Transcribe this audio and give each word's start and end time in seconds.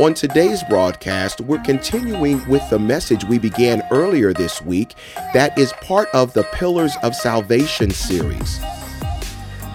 On 0.00 0.14
today's 0.14 0.62
broadcast, 0.62 1.40
we're 1.40 1.58
continuing 1.58 2.48
with 2.48 2.62
the 2.70 2.78
message 2.78 3.24
we 3.24 3.36
began 3.36 3.82
earlier 3.90 4.32
this 4.32 4.62
week 4.62 4.94
that 5.34 5.58
is 5.58 5.72
part 5.72 6.08
of 6.14 6.32
the 6.34 6.44
Pillars 6.52 6.94
of 7.02 7.16
Salvation 7.16 7.90
series. 7.90 8.60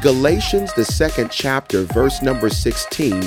Galatians, 0.01 0.71
the 0.75 0.85
second 0.85 1.29
chapter, 1.29 1.83
verse 1.83 2.21
number 2.21 2.49
16, 2.49 3.23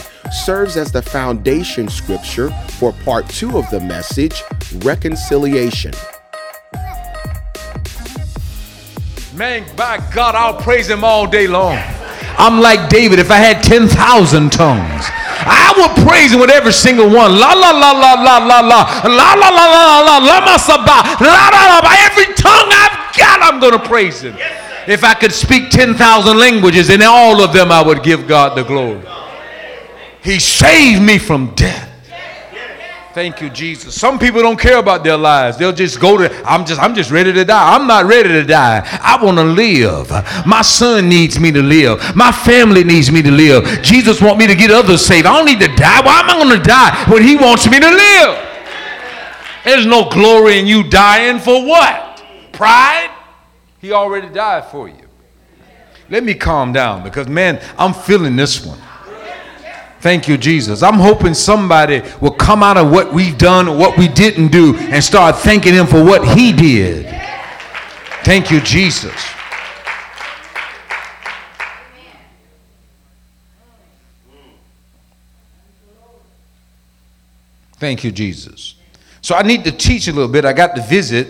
serves 0.47 0.78
as 0.78 0.91
the 0.91 1.03
foundation 1.03 1.86
scripture 1.86 2.48
for 2.78 2.94
part 3.05 3.28
two 3.28 3.58
of 3.58 3.69
the 3.69 3.81
message, 3.81 4.42
reconciliation. 4.77 5.92
Man, 9.34 9.66
by 9.77 10.03
God, 10.14 10.34
I'll 10.34 10.58
praise 10.62 10.88
him 10.88 11.05
all 11.05 11.27
day 11.27 11.47
long. 11.47 11.77
I'm 12.38 12.62
like 12.62 12.88
David 12.88 13.19
if 13.19 13.31
I 13.31 13.36
had 13.36 13.62
10,000 13.62 14.50
tongues. 14.50 15.06
I 15.47 15.72
will 15.78 15.94
praise 16.05 16.33
him 16.33 16.41
with 16.41 16.50
every 16.50 16.72
single 16.72 17.06
one. 17.06 17.39
La 17.39 17.52
la 17.55 17.70
la 17.70 17.92
la 17.92 18.14
la 18.14 18.39
la 18.39 18.58
la 18.58 18.80
la 18.80 18.83
la 19.06 19.33
la 19.33 19.50
la 19.50 20.00
la 20.03 20.19
la 20.19 20.41
masaba 20.42 21.20
la 21.20 21.48
la 21.55 21.78
la. 21.78 21.91
Every 22.05 22.34
tongue 22.34 22.70
I've 22.70 23.16
got, 23.16 23.41
I'm 23.42 23.61
gonna 23.61 23.78
praise 23.78 24.22
him. 24.22 24.36
If 24.88 25.03
I 25.05 25.14
could 25.14 25.33
speak 25.33 25.70
10,000 25.70 26.38
languages, 26.38 26.91
in 26.91 27.03
all 27.03 27.42
of 27.42 27.53
them 27.53 27.72
I 27.72 27.83
would 27.83 28.03
give 28.03 28.27
God 28.27 28.56
the 28.56 28.64
glory. 28.64 29.03
He 30.22 30.41
saved 30.41 31.03
me 31.03 31.19
from 31.19 31.55
death. 31.55 31.86
Thank 33.17 33.41
you, 33.41 33.48
Jesus. 33.48 33.98
Some 33.98 34.19
people 34.19 34.42
don't 34.42 34.61
care 34.61 34.77
about 34.77 35.03
their 35.03 35.17
lives. 35.17 35.56
They'll 35.56 35.72
just 35.72 35.98
go 35.98 36.19
to, 36.19 36.31
I'm 36.47 36.67
just, 36.67 36.78
I'm 36.78 36.95
just 36.95 37.11
ready 37.11 37.33
to 37.33 37.47
die. 37.47 37.75
I'm 37.75 37.86
not 37.86 38.05
ready 38.05 38.28
to 38.28 38.45
die. 38.45 38.86
I 39.03 39.17
want 39.25 39.39
to 39.39 39.42
live. 39.42 40.11
My 40.45 40.61
son 40.61 41.09
needs 41.09 41.41
me 41.41 41.50
to 41.50 41.62
live. 41.62 42.14
My 42.14 42.31
family 42.31 42.84
needs 42.84 43.11
me 43.11 43.22
to 43.22 43.31
live. 43.31 43.81
Jesus 43.81 44.20
wants 44.20 44.39
me 44.39 44.47
to 44.47 44.55
get 44.55 44.70
others 44.70 45.03
saved. 45.06 45.25
I 45.27 45.34
don't 45.34 45.47
need 45.47 45.67
to 45.67 45.75
die. 45.77 46.03
Why 46.03 46.20
am 46.20 46.28
I 46.28 46.44
going 46.44 46.59
to 46.59 46.62
die 46.62 47.11
when 47.11 47.22
he 47.22 47.37
wants 47.37 47.67
me 47.70 47.81
to 47.81 47.89
live? 47.89 48.48
There's 49.64 49.87
no 49.87 50.11
glory 50.11 50.59
in 50.59 50.67
you 50.67 50.87
dying 50.87 51.39
for 51.39 51.64
what? 51.64 52.22
Pride? 52.53 53.17
He 53.81 53.92
already 53.92 54.28
died 54.28 54.67
for 54.67 54.91
you. 54.91 55.09
Let 56.11 56.22
me 56.22 56.34
calm 56.34 56.75
down 56.75 57.03
because, 57.03 57.28
man, 57.28 57.62
I'm 57.78 57.94
feeling 57.94 58.37
this 58.37 58.62
one. 58.62 58.78
Thank 60.07 60.29
you, 60.29 60.39
Jesus. 60.39 60.85
I'm 60.85 61.01
hoping 61.01 61.35
somebody 61.35 62.00
will 62.21 62.31
come 62.31 62.62
out 62.62 62.77
of 62.77 62.93
what 62.93 63.12
we've 63.12 63.37
done 63.37 63.67
or 63.67 63.77
what 63.77 63.99
we 63.99 64.06
didn't 64.06 64.53
do 64.53 64.77
and 64.77 65.03
start 65.03 65.34
thanking 65.34 65.75
Him 65.75 65.89
for 65.89 66.00
what 66.05 66.25
He 66.39 66.53
did. 66.53 67.06
Thank 68.22 68.53
you, 68.53 68.61
Jesus. 68.61 69.12
Thank 77.81 78.05
you, 78.05 78.12
Jesus. 78.12 78.77
So 79.22 79.34
I 79.34 79.43
need 79.43 79.65
to 79.65 79.72
teach 79.72 80.06
a 80.06 80.12
little 80.12 80.31
bit. 80.31 80.45
I 80.45 80.53
got 80.53 80.77
to 80.77 80.83
visit 80.83 81.27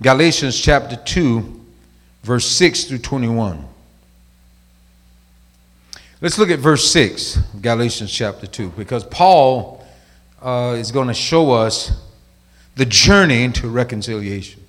Galatians 0.00 0.60
chapter 0.60 0.94
2, 0.94 1.60
verse 2.22 2.46
6 2.46 2.84
through 2.84 2.98
21. 2.98 3.64
Let's 6.20 6.38
look 6.38 6.50
at 6.50 6.60
verse 6.60 6.88
6, 6.92 7.40
Galatians 7.62 8.12
chapter 8.12 8.46
2, 8.46 8.70
because 8.70 9.04
Paul 9.04 9.86
uh, 10.42 10.74
is 10.76 10.90
going 10.90 11.08
to 11.08 11.14
show 11.14 11.52
us 11.52 11.92
the 12.74 12.84
journey 12.84 13.44
into 13.44 13.68
reconciliation. 13.68 14.62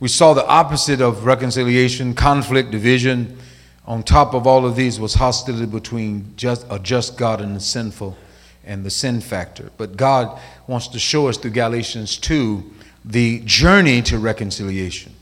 We 0.00 0.08
saw 0.08 0.34
the 0.34 0.46
opposite 0.46 1.00
of 1.00 1.24
reconciliation, 1.24 2.14
conflict, 2.14 2.70
division. 2.70 3.38
On 3.86 4.02
top 4.02 4.34
of 4.34 4.46
all 4.46 4.66
of 4.66 4.76
these 4.76 4.98
was 4.98 5.14
hostility 5.14 5.66
between 5.66 6.34
just, 6.36 6.66
a 6.68 6.78
just 6.78 7.16
God 7.16 7.40
and 7.40 7.54
the 7.54 7.60
sinful 7.60 8.16
and 8.64 8.84
the 8.84 8.90
sin 8.90 9.20
factor. 9.20 9.70
But 9.76 9.96
God 9.96 10.40
wants 10.66 10.88
to 10.88 10.98
show 10.98 11.28
us 11.28 11.36
through 11.36 11.52
Galatians 11.52 12.18
2 12.18 12.70
the 13.04 13.40
journey 13.44 14.02
to 14.02 14.18
reconciliation. 14.18 15.14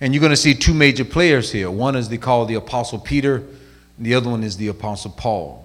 And 0.00 0.14
you're 0.14 0.20
going 0.20 0.30
to 0.30 0.36
see 0.36 0.54
two 0.54 0.74
major 0.74 1.04
players 1.04 1.50
here. 1.50 1.70
One 1.70 1.96
is 1.96 2.08
they 2.08 2.18
call 2.18 2.44
the 2.46 2.54
Apostle 2.54 2.98
Peter, 2.98 3.42
the 3.98 4.14
other 4.14 4.28
one 4.28 4.42
is 4.42 4.56
the 4.56 4.68
Apostle 4.68 5.12
Paul. 5.12 5.62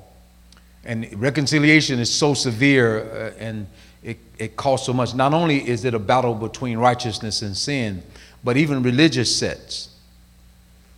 And 0.86 1.08
reconciliation 1.22 2.00
is 2.00 2.14
so 2.14 2.34
severe 2.34 3.00
uh, 3.00 3.44
and 3.44 3.68
it, 4.03 4.18
it 4.40 4.56
costs 4.56 4.86
so 4.86 4.94
much. 4.94 5.14
Not 5.14 5.34
only 5.34 5.68
is 5.68 5.86
it 5.86 5.94
a 5.94 6.00
battle 6.00 6.34
between 6.34 6.78
righteousness 6.78 7.42
and 7.42 7.56
sin, 7.56 8.02
but 8.44 8.58
even 8.58 8.81
religious 8.81 9.36
sets. 9.36 9.90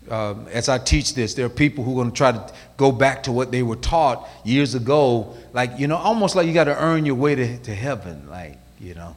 Uh, 0.09 0.35
as 0.51 0.69
I 0.69 0.77
teach 0.77 1.15
this, 1.15 1.33
there 1.33 1.45
are 1.45 1.49
people 1.49 1.83
who 1.83 1.91
are 1.93 2.03
going 2.03 2.11
to 2.11 2.17
try 2.17 2.31
to 2.31 2.53
go 2.77 2.91
back 2.91 3.23
to 3.23 3.31
what 3.31 3.51
they 3.51 3.63
were 3.63 3.77
taught 3.77 4.27
years 4.43 4.75
ago, 4.75 5.35
like, 5.53 5.71
you 5.79 5.87
know, 5.87 5.97
almost 5.97 6.35
like 6.35 6.45
you 6.45 6.53
got 6.53 6.65
to 6.65 6.77
earn 6.77 7.05
your 7.05 7.15
way 7.15 7.35
to, 7.35 7.57
to 7.59 7.73
heaven, 7.73 8.29
like, 8.29 8.57
you 8.79 8.93
know. 8.93 9.15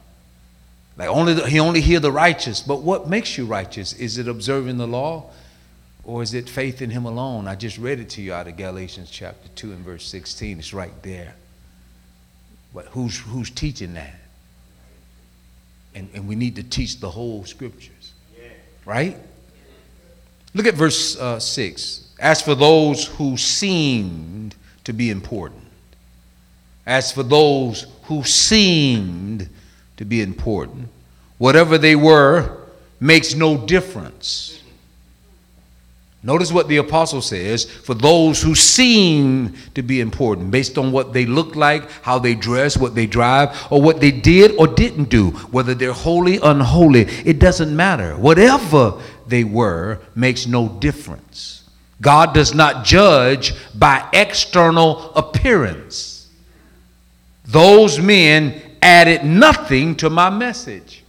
Like 0.97 1.09
only 1.09 1.33
the, 1.35 1.47
he 1.47 1.59
only 1.59 1.81
hear 1.81 1.99
the 1.99 2.11
righteous. 2.11 2.61
But 2.61 2.81
what 2.81 3.07
makes 3.07 3.37
you 3.37 3.45
righteous? 3.45 3.93
Is 3.93 4.17
it 4.17 4.27
observing 4.27 4.77
the 4.77 4.87
law? 4.87 5.29
Or 6.03 6.23
is 6.23 6.33
it 6.33 6.49
faith 6.49 6.81
in 6.81 6.89
him 6.89 7.05
alone? 7.05 7.47
I 7.47 7.55
just 7.55 7.77
read 7.77 7.99
it 7.99 8.09
to 8.11 8.21
you 8.21 8.33
out 8.33 8.47
of 8.47 8.57
Galatians 8.57 9.11
chapter 9.11 9.49
2 9.55 9.73
and 9.73 9.85
verse 9.85 10.05
16. 10.07 10.59
It's 10.59 10.73
right 10.73 10.93
there. 11.03 11.35
But 12.73 12.85
who's 12.87 13.19
who's 13.19 13.49
teaching 13.49 13.93
that? 13.93 14.15
And, 15.93 16.09
and 16.13 16.27
we 16.27 16.35
need 16.35 16.55
to 16.55 16.63
teach 16.63 16.99
the 16.99 17.09
whole 17.09 17.43
scriptures. 17.43 18.13
Right? 18.85 19.17
Look 20.53 20.65
at 20.65 20.75
verse 20.75 21.17
uh, 21.19 21.39
6. 21.39 22.15
As 22.19 22.41
for 22.41 22.55
those 22.55 23.05
who 23.05 23.35
seemed 23.35 24.55
to 24.85 24.93
be 24.93 25.09
important, 25.09 25.63
as 26.85 27.11
for 27.11 27.23
those 27.23 27.85
who 28.03 28.23
seemed 28.23 29.49
to 29.97 30.05
be 30.05 30.21
important. 30.21 30.87
Whatever 31.37 31.77
they 31.77 31.95
were 31.95 32.57
makes 32.99 33.35
no 33.35 33.57
difference. 33.57 34.53
Notice 36.23 36.51
what 36.51 36.67
the 36.67 36.77
apostle 36.77 37.21
says 37.21 37.63
for 37.65 37.93
those 37.93 38.41
who 38.41 38.55
seem 38.55 39.55
to 39.75 39.81
be 39.81 40.01
important, 40.01 40.51
based 40.51 40.77
on 40.77 40.91
what 40.91 41.13
they 41.13 41.25
look 41.25 41.55
like, 41.55 41.89
how 42.01 42.19
they 42.19 42.33
dress, 42.33 42.75
what 42.75 42.95
they 42.95 43.05
drive, 43.05 43.55
or 43.71 43.81
what 43.81 44.01
they 44.01 44.11
did 44.11 44.51
or 44.57 44.67
didn't 44.67 45.09
do, 45.09 45.29
whether 45.51 45.73
they're 45.73 45.93
holy, 45.93 46.37
unholy, 46.43 47.01
it 47.23 47.39
doesn't 47.39 47.73
matter. 47.73 48.17
Whatever 48.17 48.99
they 49.27 49.43
were 49.43 49.99
makes 50.15 50.47
no 50.47 50.67
difference. 50.67 51.63
God 52.01 52.33
does 52.33 52.53
not 52.53 52.83
judge 52.83 53.53
by 53.73 54.07
external 54.11 55.13
appearance. 55.13 56.27
Those 57.45 57.99
men 57.99 58.61
added 58.81 59.23
nothing 59.23 59.95
to 59.97 60.09
my 60.09 60.29
message. 60.29 61.03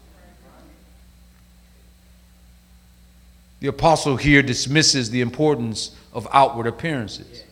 The 3.61 3.69
apostle 3.69 4.17
here 4.17 4.43
dismisses 4.43 5.11
the 5.11 5.21
importance 5.21 5.97
of 6.13 6.29
outward 6.33 6.67
appearances. 6.67 7.45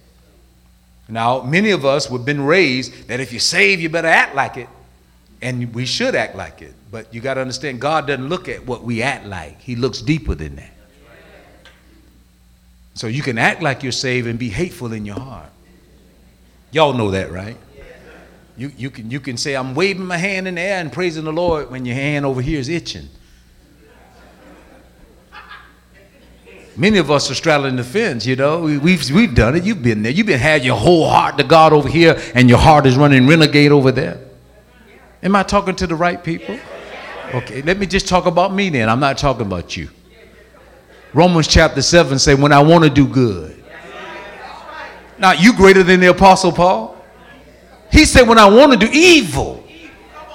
Now, 1.08 1.42
many 1.42 1.70
of 1.70 1.84
us 1.84 2.06
have 2.06 2.24
been 2.24 2.42
raised 2.42 3.08
that 3.08 3.20
if 3.20 3.32
you're 3.32 3.40
saved, 3.40 3.80
you 3.80 3.88
better 3.88 4.08
act 4.08 4.34
like 4.34 4.56
it. 4.56 4.68
And 5.42 5.74
we 5.74 5.84
should 5.86 6.14
act 6.14 6.34
like 6.34 6.62
it. 6.62 6.74
But 6.90 7.12
you 7.12 7.20
got 7.20 7.34
to 7.34 7.40
understand, 7.40 7.80
God 7.80 8.06
doesn't 8.06 8.28
look 8.28 8.48
at 8.48 8.64
what 8.66 8.82
we 8.82 9.02
act 9.02 9.26
like, 9.26 9.60
He 9.60 9.76
looks 9.76 10.00
deeper 10.00 10.34
than 10.34 10.56
that. 10.56 10.72
So 12.94 13.08
you 13.08 13.22
can 13.22 13.36
act 13.36 13.62
like 13.62 13.82
you're 13.82 13.92
saved 13.92 14.26
and 14.26 14.38
be 14.38 14.48
hateful 14.48 14.92
in 14.92 15.04
your 15.04 15.20
heart. 15.20 15.50
Y'all 16.72 16.94
know 16.94 17.10
that, 17.10 17.30
right? 17.30 17.56
You, 18.56 18.72
you, 18.76 18.90
can, 18.90 19.10
you 19.10 19.20
can 19.20 19.36
say, 19.36 19.54
I'm 19.54 19.74
waving 19.74 20.06
my 20.06 20.16
hand 20.16 20.48
in 20.48 20.54
the 20.54 20.60
air 20.62 20.80
and 20.80 20.90
praising 20.90 21.24
the 21.24 21.32
Lord 21.32 21.70
when 21.70 21.84
your 21.84 21.94
hand 21.94 22.24
over 22.24 22.40
here 22.40 22.58
is 22.58 22.68
itching. 22.70 23.08
Many 26.78 26.98
of 26.98 27.10
us 27.10 27.30
are 27.30 27.34
straddling 27.34 27.76
the 27.76 27.84
fence, 27.84 28.26
you 28.26 28.36
know. 28.36 28.60
We- 28.60 28.78
We've, 28.78 29.10
we've 29.10 29.34
done 29.34 29.56
it. 29.56 29.64
You've 29.64 29.82
been 29.82 30.02
there. 30.02 30.12
You've 30.12 30.26
been 30.26 30.38
had 30.38 30.64
your 30.64 30.76
whole 30.76 31.08
heart 31.08 31.38
to 31.38 31.44
God 31.44 31.72
over 31.72 31.88
here, 31.88 32.20
and 32.34 32.48
your 32.48 32.58
heart 32.58 32.86
is 32.86 32.96
running 32.96 33.26
renegade 33.26 33.72
over 33.72 33.90
there. 33.92 34.20
Am 35.22 35.34
I 35.34 35.42
talking 35.42 35.74
to 35.76 35.86
the 35.86 35.94
right 35.94 36.22
people? 36.22 36.58
Okay, 37.34 37.62
let 37.62 37.78
me 37.78 37.86
just 37.86 38.06
talk 38.06 38.26
about 38.26 38.52
me 38.54 38.68
then. 38.70 38.88
I'm 38.88 39.00
not 39.00 39.18
talking 39.18 39.46
about 39.46 39.76
you. 39.76 39.88
Romans 41.12 41.48
chapter 41.48 41.80
7 41.82 42.18
say, 42.18 42.34
when 42.34 42.52
I 42.52 42.60
want 42.62 42.84
to 42.84 42.90
do 42.90 43.06
good. 43.06 43.64
Now, 45.18 45.32
you 45.32 45.54
greater 45.54 45.82
than 45.82 46.00
the 46.00 46.08
Apostle 46.08 46.52
Paul? 46.52 46.95
He 47.96 48.04
said, 48.04 48.28
when 48.28 48.38
I 48.38 48.46
want 48.46 48.72
to 48.72 48.78
do 48.78 48.92
evil, 48.92 49.64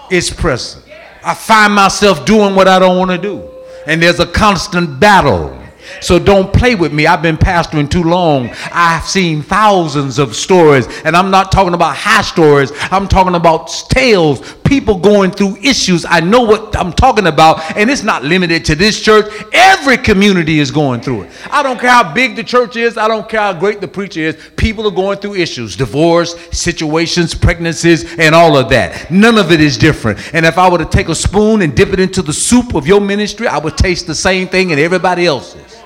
it's 0.09 0.31
present. 0.31 0.83
I 1.23 1.35
find 1.35 1.75
myself 1.75 2.25
doing 2.25 2.55
what 2.55 2.67
I 2.67 2.79
don't 2.79 2.97
want 2.97 3.11
to 3.11 3.19
do. 3.19 3.47
And 3.85 4.01
there's 4.01 4.19
a 4.19 4.25
constant 4.25 4.99
battle. 4.99 5.55
So 6.01 6.17
don't 6.17 6.51
play 6.51 6.73
with 6.73 6.91
me. 6.91 7.05
I've 7.05 7.21
been 7.21 7.37
pastoring 7.37 7.89
too 7.89 8.03
long. 8.03 8.49
I've 8.71 9.05
seen 9.05 9.43
thousands 9.43 10.17
of 10.17 10.35
stories, 10.35 10.87
and 11.03 11.15
I'm 11.15 11.29
not 11.29 11.51
talking 11.51 11.75
about 11.75 11.95
high 11.95 12.23
stories. 12.23 12.71
I'm 12.89 13.07
talking 13.07 13.35
about 13.35 13.67
tales, 13.89 14.53
people 14.71 14.97
going 14.97 15.31
through 15.31 15.57
issues. 15.57 16.05
I 16.05 16.21
know 16.21 16.43
what 16.43 16.77
I'm 16.77 16.93
talking 16.93 17.27
about, 17.27 17.75
and 17.75 17.89
it's 17.89 18.03
not 18.03 18.23
limited 18.23 18.63
to 18.63 18.75
this 18.75 19.01
church. 19.01 19.25
Every 19.51 19.97
community 19.97 20.59
is 20.59 20.71
going 20.71 21.01
through 21.01 21.23
it. 21.23 21.31
I 21.51 21.61
don't 21.61 21.77
care 21.77 21.89
how 21.89 22.13
big 22.13 22.37
the 22.37 22.43
church 22.45 22.77
is, 22.77 22.97
I 22.97 23.09
don't 23.09 23.27
care 23.27 23.41
how 23.41 23.51
great 23.51 23.81
the 23.81 23.87
preacher 23.89 24.21
is. 24.21 24.37
People 24.55 24.87
are 24.87 24.95
going 24.95 25.17
through 25.17 25.35
issues, 25.35 25.75
divorce, 25.75 26.37
situations, 26.51 27.35
pregnancies, 27.35 28.17
and 28.17 28.33
all 28.33 28.55
of 28.55 28.69
that. 28.69 29.11
None 29.11 29.37
of 29.37 29.51
it 29.51 29.59
is 29.59 29.77
different. 29.77 30.33
And 30.33 30.45
if 30.45 30.57
I 30.57 30.69
were 30.69 30.77
to 30.77 30.85
take 30.85 31.09
a 31.09 31.15
spoon 31.15 31.63
and 31.63 31.75
dip 31.75 31.89
it 31.89 31.99
into 31.99 32.21
the 32.21 32.31
soup 32.31 32.73
of 32.73 32.87
your 32.87 33.01
ministry, 33.01 33.47
I 33.47 33.57
would 33.57 33.75
taste 33.75 34.07
the 34.07 34.15
same 34.15 34.47
thing 34.47 34.69
in 34.69 34.79
everybody 34.79 35.25
else's. 35.25 35.80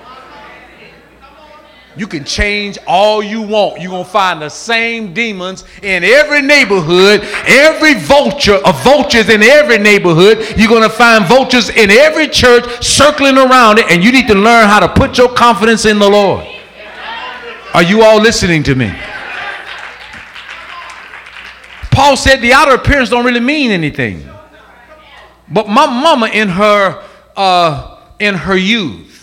You 1.98 2.08
can 2.08 2.26
change 2.26 2.78
all 2.86 3.24
you 3.24 3.42
want. 3.42 3.80
You're 3.80 3.92
going 3.92 4.04
to 4.04 4.10
find 4.10 4.42
the 4.42 4.50
same 4.50 5.14
demons 5.14 5.64
in 5.82 6.04
every 6.04 6.42
neighborhood, 6.42 7.22
every 7.48 7.94
vulture 7.94 8.56
of 8.56 8.84
vultures 8.84 9.30
in 9.30 9.42
every 9.42 9.78
neighborhood. 9.78 10.56
You're 10.58 10.68
going 10.68 10.84
to 10.84 10.90
find 10.90 11.26
vultures 11.26 11.70
in 11.70 11.90
every 11.90 12.28
church 12.28 12.84
circling 12.84 13.38
around 13.38 13.80
it, 13.80 13.86
and 13.90 14.04
you 14.04 14.12
need 14.12 14.28
to 14.28 14.36
learn 14.36 14.68
how 14.68 14.80
to 14.82 14.90
put 14.90 15.18
your 15.18 15.30
confidence 15.30 15.86
in 15.86 16.00
the 16.00 16.10
Lord. 16.10 16.46
Are 17.74 17.84
you 17.84 18.04
all 18.04 18.22
listening 18.22 18.64
to 18.64 18.76
me? 18.76 18.94
Paul 21.92 22.18
said 22.18 22.42
the 22.42 22.52
outer 22.52 22.76
appearance 22.76 23.10
don't 23.10 23.26
really 23.26 23.40
mean 23.40 23.72
anything. 23.72 24.30
But 25.50 25.70
my 25.70 25.86
mama 25.86 26.28
in 26.28 26.50
her 26.50 27.02
uh, 27.38 28.02
in 28.20 28.36
her 28.36 28.58
youth 28.58 29.15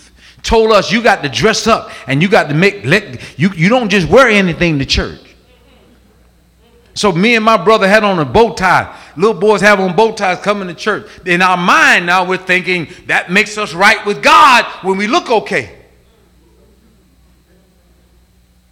told 0.43 0.71
us 0.71 0.91
you 0.91 1.01
got 1.01 1.23
to 1.23 1.29
dress 1.29 1.65
up 1.65 1.89
and 2.05 2.21
you 2.21 2.29
got 2.29 2.49
to 2.49 2.53
make 2.53 2.85
let 2.85 3.39
you 3.39 3.49
you 3.53 3.69
don't 3.69 3.89
just 3.89 4.07
wear 4.07 4.27
anything 4.27 4.77
to 4.79 4.85
church. 4.85 5.19
So 6.95 7.11
me 7.11 7.35
and 7.35 7.43
my 7.43 7.57
brother 7.57 7.87
had 7.87 8.03
on 8.03 8.19
a 8.19 8.25
bow 8.25 8.53
tie. 8.53 8.95
Little 9.17 9.39
boys 9.39 9.61
have 9.61 9.79
on 9.79 9.95
bow 9.95 10.11
ties 10.11 10.39
coming 10.39 10.67
to 10.67 10.75
church. 10.75 11.07
In 11.25 11.41
our 11.41 11.57
mind 11.57 12.05
now 12.05 12.25
we're 12.25 12.37
thinking 12.37 12.87
that 13.07 13.31
makes 13.31 13.57
us 13.57 13.73
right 13.73 14.05
with 14.05 14.21
God 14.21 14.65
when 14.83 14.97
we 14.97 15.07
look 15.07 15.31
okay. 15.31 15.79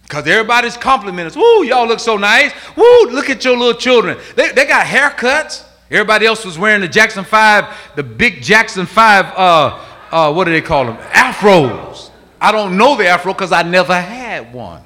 Because 0.02 0.26
everybody's 0.26 0.76
complimenting 0.76 1.28
us. 1.28 1.36
Woo, 1.36 1.64
y'all 1.64 1.88
look 1.88 1.98
so 1.98 2.18
nice. 2.18 2.52
Woo, 2.76 3.06
look 3.06 3.30
at 3.30 3.46
your 3.46 3.56
little 3.56 3.80
children. 3.80 4.18
They, 4.36 4.52
they 4.52 4.66
got 4.66 4.84
haircuts. 4.84 5.64
Everybody 5.90 6.26
else 6.26 6.44
was 6.44 6.58
wearing 6.58 6.82
the 6.82 6.88
Jackson 6.88 7.24
5, 7.24 7.94
the 7.96 8.02
big 8.02 8.42
Jackson 8.42 8.84
5, 8.84 9.24
uh, 9.36 9.78
uh, 10.12 10.32
what 10.32 10.44
do 10.44 10.52
they 10.52 10.60
call 10.60 10.84
them? 10.84 10.96
Afros. 10.96 12.10
I 12.40 12.52
don't 12.52 12.76
know 12.76 12.96
the 12.96 13.06
afro 13.06 13.32
because 13.32 13.50
I 13.50 13.62
never 13.62 13.98
had 13.98 14.52
one. 14.52 14.82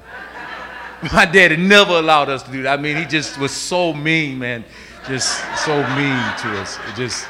My 1.13 1.25
daddy 1.25 1.57
never 1.57 1.93
allowed 1.93 2.29
us 2.29 2.43
to 2.43 2.51
do 2.51 2.63
that. 2.63 2.79
I 2.79 2.81
mean, 2.81 2.97
he 2.97 3.05
just 3.05 3.37
was 3.37 3.51
so 3.51 3.93
mean, 3.93 4.39
man. 4.39 4.63
Just 5.07 5.39
so 5.65 5.75
mean 5.95 6.23
to 6.39 6.61
us. 6.61 6.79
It 6.87 6.95
just, 6.95 7.27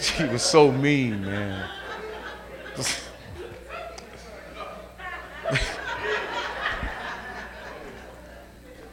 he 0.00 0.24
was 0.24 0.42
so 0.42 0.72
mean, 0.72 1.24
man. 1.24 1.68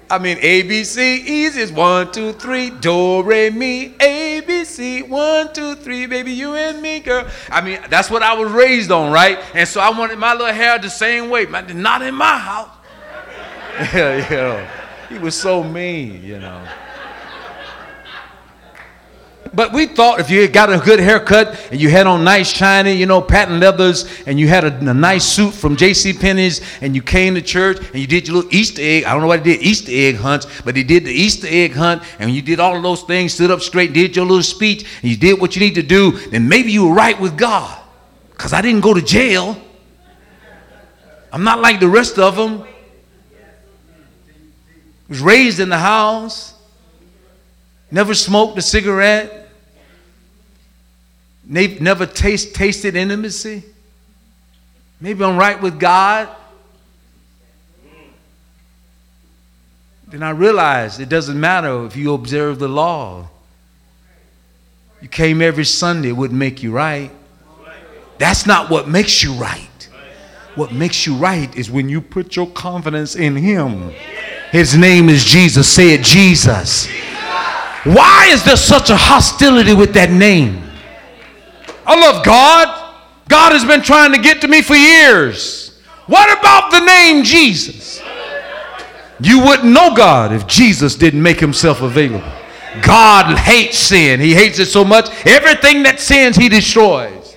I 0.10 0.20
mean, 0.20 0.38
A, 0.42 0.62
B, 0.62 0.84
C, 0.84 1.16
easy 1.16 1.62
is 1.62 1.72
one, 1.72 2.12
two, 2.12 2.34
three, 2.34 2.70
do, 2.70 3.24
re, 3.24 3.50
mi, 3.50 3.96
A, 4.00 4.33
C, 4.64 5.02
one, 5.02 5.54
two, 5.54 5.76
three, 5.76 6.06
baby, 6.06 6.32
you 6.32 6.56
and 6.56 6.82
me, 6.82 7.00
girl. 7.00 7.28
I 7.50 7.62
mean, 7.62 7.80
that's 7.90 8.10
what 8.10 8.24
I 8.24 8.34
was 8.34 8.52
raised 8.52 8.92
on, 8.92 9.12
right? 9.12 9.40
And 9.54 9.68
so 9.68 9.82
I 9.82 9.90
wanted 9.90 10.18
my 10.18 10.34
little 10.34 10.54
hair 10.54 10.80
the 10.80 10.90
same 10.90 11.30
way. 11.30 11.46
Not 11.46 12.02
in 12.02 12.16
my 12.16 12.38
house. 12.38 12.70
yeah, 13.94 14.30
yeah. 14.30 14.70
He 15.10 15.18
was 15.18 15.40
so 15.40 15.64
mean, 15.64 16.24
you 16.24 16.40
know. 16.40 16.66
But 19.56 19.72
we 19.72 19.86
thought 19.86 20.20
if 20.20 20.32
you 20.32 20.48
got 20.48 20.74
a 20.74 20.80
good 20.80 21.00
haircut 21.00 21.60
and 21.72 21.80
you 21.80 21.90
had 21.90 22.08
on 22.08 22.24
nice 22.24 22.52
shiny, 22.52 22.94
you 22.94 23.06
know, 23.06 23.22
patent 23.22 23.60
leathers, 23.60 24.10
and 24.26 24.40
you 24.40 24.48
had 24.48 24.64
a, 24.64 24.76
a 24.90 24.94
nice 24.94 25.26
suit 25.26 25.54
from 25.54 25.76
J.C. 25.76 26.14
Penney's, 26.14 26.62
and 26.82 26.96
you 26.96 27.04
came 27.04 27.36
to 27.36 27.42
church 27.42 27.78
and 27.78 27.96
you 27.96 28.08
did 28.08 28.28
your 28.28 28.38
little 28.38 28.54
Easter 28.54 28.82
egg. 28.82 29.04
I 29.04 29.12
don't 29.12 29.22
know 29.22 29.28
what 29.28 29.44
they 29.44 29.58
did 29.58 29.62
Easter 29.62 29.92
egg 29.94 30.16
hunts, 30.16 30.48
but 30.66 30.74
they 30.74 30.82
did 30.82 31.06
the 31.06 31.12
Easter 31.12 31.48
egg 31.48 31.74
hunt, 31.74 32.02
and 32.18 32.32
you 32.32 32.42
did 32.42 32.60
all 32.60 32.76
of 32.76 32.82
those 32.82 33.04
things, 33.04 33.36
stood 33.36 33.52
up 33.52 33.62
straight, 33.62 33.94
did 33.94 34.16
your 34.16 34.26
little 34.26 34.42
speech, 34.42 34.88
and 35.04 35.12
you 35.12 35.18
did 35.18 35.40
what 35.40 35.56
you 35.56 35.60
need 35.60 35.76
to 35.76 35.84
do. 35.84 36.12
Then 36.30 36.50
maybe 36.50 36.72
you 36.72 36.88
were 36.88 36.96
right 36.96 37.20
with 37.20 37.38
God, 37.38 37.80
because 38.32 38.54
I 38.54 38.62
didn't 38.62 38.82
go 38.82 38.96
to 38.96 39.02
jail. 39.02 39.56
I'm 41.32 41.44
not 41.44 41.60
like 41.60 41.80
the 41.80 41.90
rest 41.90 42.18
of 42.18 42.36
them. 42.36 42.66
Was 45.10 45.20
raised 45.20 45.60
in 45.60 45.70
the 45.70 45.78
house, 45.78 46.56
never 47.92 48.16
smoked 48.16 48.58
a 48.58 48.62
cigarette. 48.64 49.43
Never 51.46 52.06
taste, 52.06 52.56
tasted 52.56 52.96
intimacy. 52.96 53.64
Maybe 55.02 55.24
I'm 55.24 55.38
right 55.38 55.62
with 55.62 55.80
God. 55.80 56.30
Then 60.08 60.24
I 60.24 60.30
realized 60.30 61.00
it 61.00 61.10
doesn't 61.10 61.40
matter 61.40 61.86
if 61.86 61.96
you 61.96 62.14
observe 62.14 62.60
the 62.60 62.68
law. 62.68 63.28
You 65.02 65.10
came 65.10 65.42
every 65.42 65.66
Sunday, 65.66 66.10
it 66.10 66.14
wouldn't 66.14 66.40
make 66.40 66.64
you 66.64 66.72
right. 66.72 67.12
That's 68.20 68.46
not 68.46 68.70
what 68.70 68.88
makes 68.88 69.22
you 69.22 69.34
right. 69.34 69.68
What 70.56 70.72
makes 70.72 71.06
you 71.06 71.16
right 71.16 71.54
is 71.58 71.70
when 71.70 71.90
you 71.90 72.00
put 72.00 72.36
your 72.36 72.48
confidence 72.48 73.16
in 73.16 73.36
Him. 73.36 73.92
His 74.52 74.78
name 74.78 75.10
is 75.10 75.26
Jesus. 75.26 75.68
Say 75.68 75.94
it, 75.94 76.04
Jesus. 76.04 76.88
Why 77.84 78.30
is 78.32 78.46
there 78.46 78.56
such 78.56 78.92
a 78.92 78.96
hostility 78.96 79.74
with 79.74 79.94
that 79.96 80.12
name? 80.12 80.63
I 81.86 82.00
love 82.00 82.26
God. 82.26 82.96
God 83.28 83.52
has 83.52 83.66
been 83.66 83.82
trying 83.82 84.14
to 84.14 84.20
get 84.20 84.42
to 84.42 84.48
me 84.48 84.62
for 84.62 84.76
years. 84.76 85.80
What 86.08 86.38
about 86.38 86.72
the 86.72 86.80
name 86.80 87.24
Jesus? 87.24 88.02
You 89.20 89.40
wouldn't 89.40 89.72
know 89.72 89.96
God 89.96 90.34
if 90.34 90.48
Jesus 90.48 90.96
didn't 90.96 91.22
make 91.22 91.40
himself 91.40 91.82
available. 91.82 92.28
God 92.82 93.38
hates 93.38 93.78
sin. 93.78 94.20
He 94.20 94.34
hates 94.34 94.60
it 94.60 94.66
so 94.66 94.84
much. 94.84 95.10
Everything 95.26 95.84
that 95.84 96.00
sins, 96.00 96.36
he 96.36 96.50
destroys. 96.50 97.36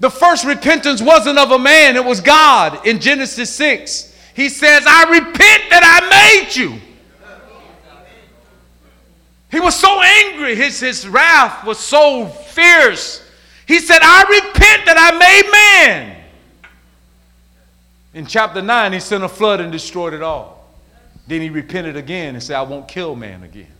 The 0.00 0.10
first 0.10 0.44
repentance 0.44 1.02
wasn't 1.02 1.38
of 1.38 1.50
a 1.50 1.58
man, 1.58 1.96
it 1.96 2.04
was 2.04 2.20
God 2.20 2.86
in 2.86 3.00
Genesis 3.00 3.54
6. 3.54 4.14
He 4.34 4.48
says, 4.48 4.84
I 4.86 5.10
repent 5.10 5.70
that 5.70 5.82
I 5.82 6.44
made 6.44 6.54
you. 6.54 6.80
He 9.50 9.60
was 9.60 9.74
so 9.74 10.00
angry. 10.02 10.54
His, 10.54 10.80
his 10.80 11.08
wrath 11.08 11.64
was 11.64 11.78
so 11.78 12.26
fierce. 12.26 13.24
He 13.66 13.80
said, 13.80 14.00
I 14.02 14.22
repent 14.22 14.86
that 14.86 14.96
I 14.98 15.18
made 15.18 15.50
man. 15.52 16.24
In 18.14 18.26
chapter 18.26 18.62
9, 18.62 18.92
he 18.92 19.00
sent 19.00 19.24
a 19.24 19.28
flood 19.28 19.60
and 19.60 19.70
destroyed 19.70 20.14
it 20.14 20.22
all. 20.22 20.66
Then 21.26 21.42
he 21.42 21.50
repented 21.50 21.96
again 21.96 22.34
and 22.34 22.42
said, 22.42 22.56
I 22.56 22.62
won't 22.62 22.88
kill 22.88 23.14
man 23.14 23.42
again. 23.42 23.72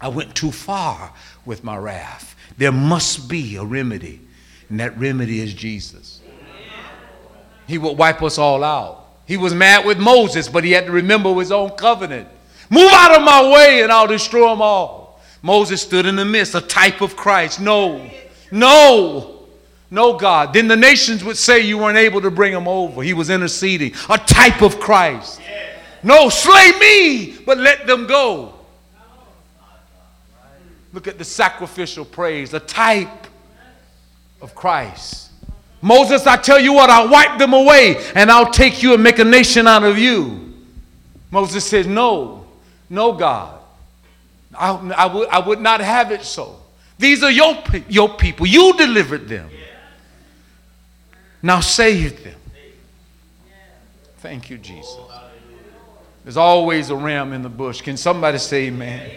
I 0.00 0.08
went 0.08 0.34
too 0.34 0.52
far 0.52 1.12
with 1.44 1.64
my 1.64 1.76
wrath. 1.76 2.36
There 2.56 2.72
must 2.72 3.28
be 3.28 3.56
a 3.56 3.64
remedy, 3.64 4.20
and 4.68 4.80
that 4.80 4.98
remedy 4.98 5.40
is 5.40 5.54
Jesus. 5.54 6.20
He 7.66 7.78
would 7.78 7.98
wipe 7.98 8.22
us 8.22 8.38
all 8.38 8.64
out. 8.64 9.04
He 9.26 9.36
was 9.36 9.54
mad 9.54 9.84
with 9.84 9.98
Moses, 9.98 10.48
but 10.48 10.64
he 10.64 10.72
had 10.72 10.86
to 10.86 10.92
remember 10.92 11.34
his 11.34 11.52
own 11.52 11.70
covenant. 11.70 12.28
Move 12.70 12.90
out 12.92 13.16
of 13.16 13.22
my 13.22 13.50
way 13.52 13.82
and 13.82 13.90
I'll 13.90 14.06
destroy 14.06 14.50
them 14.50 14.62
all. 14.62 15.20
Moses 15.42 15.82
stood 15.82 16.06
in 16.06 16.16
the 16.16 16.24
midst, 16.24 16.54
a 16.54 16.60
type 16.60 17.00
of 17.00 17.16
Christ. 17.16 17.60
No, 17.60 18.10
no, 18.50 19.46
no, 19.90 20.18
God. 20.18 20.52
Then 20.52 20.68
the 20.68 20.76
nations 20.76 21.24
would 21.24 21.36
say 21.36 21.60
you 21.60 21.78
weren't 21.78 21.96
able 21.96 22.20
to 22.20 22.30
bring 22.30 22.52
them 22.52 22.68
over. 22.68 23.02
He 23.02 23.14
was 23.14 23.30
interceding, 23.30 23.94
a 24.10 24.18
type 24.18 24.62
of 24.62 24.80
Christ. 24.80 25.40
No, 26.02 26.28
slay 26.28 26.72
me, 26.78 27.38
but 27.44 27.58
let 27.58 27.86
them 27.86 28.06
go. 28.06 28.54
Look 30.92 31.06
at 31.06 31.18
the 31.18 31.24
sacrificial 31.24 32.04
praise, 32.04 32.54
a 32.54 32.60
type 32.60 33.26
of 34.40 34.54
Christ. 34.54 35.30
Moses, 35.80 36.26
I 36.26 36.36
tell 36.36 36.58
you 36.58 36.72
what, 36.72 36.90
I'll 36.90 37.08
wipe 37.08 37.38
them 37.38 37.52
away 37.52 38.04
and 38.14 38.30
I'll 38.30 38.50
take 38.50 38.82
you 38.82 38.94
and 38.94 39.02
make 39.02 39.18
a 39.18 39.24
nation 39.24 39.66
out 39.66 39.84
of 39.84 39.96
you. 39.96 40.54
Moses 41.30 41.64
said, 41.64 41.86
No, 41.86 42.37
no, 42.90 43.12
God. 43.12 43.60
I, 44.54 45.42
would, 45.46 45.60
not 45.60 45.80
have 45.80 46.10
it 46.10 46.22
so. 46.22 46.60
These 46.98 47.22
are 47.22 47.30
your, 47.30 47.62
your 47.88 48.08
people. 48.08 48.46
You 48.46 48.76
delivered 48.76 49.28
them. 49.28 49.50
Now 51.42 51.60
save 51.60 52.24
them. 52.24 52.40
Thank 54.18 54.50
you, 54.50 54.58
Jesus. 54.58 54.96
There's 56.24 56.36
always 56.36 56.90
a 56.90 56.96
ram 56.96 57.32
in 57.32 57.42
the 57.42 57.48
bush. 57.48 57.80
Can 57.80 57.96
somebody 57.96 58.38
say 58.38 58.66
amen? 58.66 59.10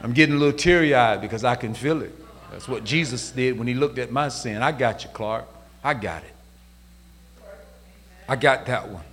I'm 0.00 0.12
getting 0.12 0.34
a 0.34 0.38
little 0.38 0.56
teary 0.56 0.94
eyed 0.94 1.20
because 1.20 1.44
I 1.44 1.54
can 1.54 1.74
feel 1.74 2.02
it. 2.02 2.12
That's 2.50 2.68
what 2.68 2.84
Jesus 2.84 3.30
did 3.30 3.58
when 3.58 3.66
he 3.66 3.74
looked 3.74 3.98
at 3.98 4.10
my 4.10 4.28
sin. 4.28 4.62
I 4.62 4.72
got 4.72 5.04
you, 5.04 5.10
Clark. 5.10 5.46
I 5.82 5.94
got 5.94 6.22
it. 6.22 6.32
I 8.28 8.36
got 8.36 8.66
that 8.66 8.88
one. 8.88 9.04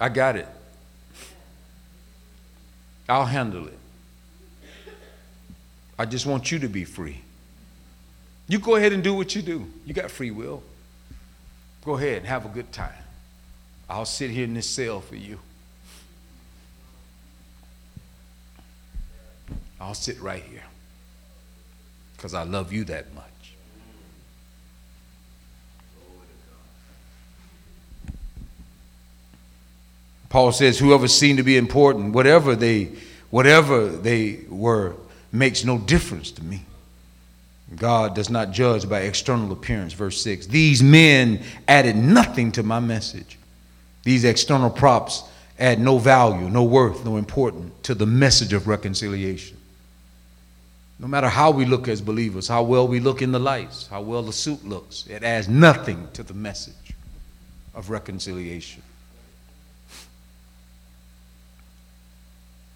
I 0.00 0.08
got 0.08 0.36
it. 0.36 0.46
I'll 3.08 3.24
handle 3.24 3.66
it. 3.66 3.78
I 5.98 6.04
just 6.04 6.26
want 6.26 6.52
you 6.52 6.58
to 6.60 6.68
be 6.68 6.84
free. 6.84 7.22
You 8.46 8.58
go 8.58 8.76
ahead 8.76 8.92
and 8.92 9.02
do 9.02 9.14
what 9.14 9.34
you 9.34 9.42
do. 9.42 9.66
You 9.84 9.94
got 9.94 10.10
free 10.10 10.30
will. 10.30 10.62
Go 11.84 11.96
ahead 11.96 12.18
and 12.18 12.26
have 12.26 12.44
a 12.44 12.48
good 12.48 12.72
time. 12.72 12.92
I'll 13.88 14.04
sit 14.04 14.30
here 14.30 14.44
in 14.44 14.54
this 14.54 14.68
cell 14.68 15.00
for 15.00 15.16
you. 15.16 15.38
I'll 19.80 19.94
sit 19.94 20.20
right 20.20 20.42
here 20.42 20.64
because 22.16 22.34
I 22.34 22.42
love 22.42 22.72
you 22.72 22.84
that 22.84 23.14
much. 23.14 23.27
Paul 30.28 30.52
says, 30.52 30.78
whoever 30.78 31.08
seemed 31.08 31.38
to 31.38 31.42
be 31.42 31.56
important, 31.56 32.14
whatever 32.14 32.54
they, 32.54 32.92
whatever 33.30 33.88
they 33.88 34.40
were, 34.48 34.94
makes 35.32 35.64
no 35.64 35.78
difference 35.78 36.30
to 36.32 36.44
me. 36.44 36.62
God 37.76 38.14
does 38.14 38.30
not 38.30 38.50
judge 38.50 38.88
by 38.88 39.00
external 39.00 39.52
appearance. 39.52 39.92
Verse 39.92 40.20
6. 40.22 40.46
These 40.46 40.82
men 40.82 41.42
added 41.66 41.96
nothing 41.96 42.52
to 42.52 42.62
my 42.62 42.80
message. 42.80 43.38
These 44.04 44.24
external 44.24 44.70
props 44.70 45.22
add 45.58 45.80
no 45.80 45.98
value, 45.98 46.48
no 46.48 46.62
worth, 46.62 47.04
no 47.04 47.16
importance 47.16 47.72
to 47.82 47.94
the 47.94 48.06
message 48.06 48.52
of 48.52 48.68
reconciliation. 48.68 49.56
No 50.98 51.06
matter 51.06 51.28
how 51.28 51.50
we 51.50 51.64
look 51.64 51.88
as 51.88 52.00
believers, 52.00 52.48
how 52.48 52.62
well 52.62 52.88
we 52.88 53.00
look 53.00 53.22
in 53.22 53.32
the 53.32 53.38
lights, 53.38 53.86
how 53.86 54.00
well 54.00 54.22
the 54.22 54.32
suit 54.32 54.64
looks, 54.64 55.06
it 55.06 55.22
adds 55.22 55.48
nothing 55.48 56.08
to 56.14 56.22
the 56.22 56.34
message 56.34 56.74
of 57.74 57.90
reconciliation. 57.90 58.82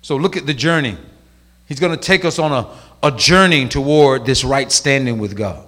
So 0.03 0.17
look 0.17 0.37
at 0.37 0.47
the 0.47 0.55
journey. 0.55 0.97
He's 1.67 1.81
going 1.81 1.97
to 1.97 2.03
take 2.03 2.25
us 2.25 2.39
on 2.39 2.53
a, 2.53 2.69
a 3.03 3.11
journey 3.17 3.69
toward 3.69 4.27
this 4.27 4.45
right 4.45 4.71
standing 4.71 5.19
with 5.19 5.37
God. 5.37 5.65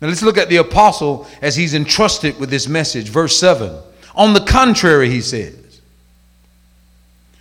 Now 0.00 0.08
let's 0.08 0.22
look 0.22 0.38
at 0.38 0.48
the 0.48 0.56
apostle 0.56 1.26
as 1.40 1.56
he's 1.56 1.74
entrusted 1.74 2.38
with 2.38 2.50
this 2.50 2.68
message. 2.68 3.08
Verse 3.08 3.38
7. 3.38 3.74
On 4.14 4.34
the 4.34 4.40
contrary, 4.40 5.10
he 5.10 5.20
says, 5.20 5.80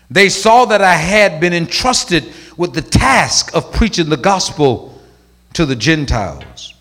they 0.09 0.29
saw 0.29 0.65
that 0.65 0.81
I 0.81 0.93
had 0.93 1.39
been 1.39 1.53
entrusted 1.53 2.31
with 2.55 2.73
the 2.73 2.81
task 2.81 3.53
of 3.55 3.71
preaching 3.73 4.09
the 4.09 4.17
gospel 4.17 5.01
to 5.53 5.65
the 5.65 5.75
Gentiles, 5.75 6.73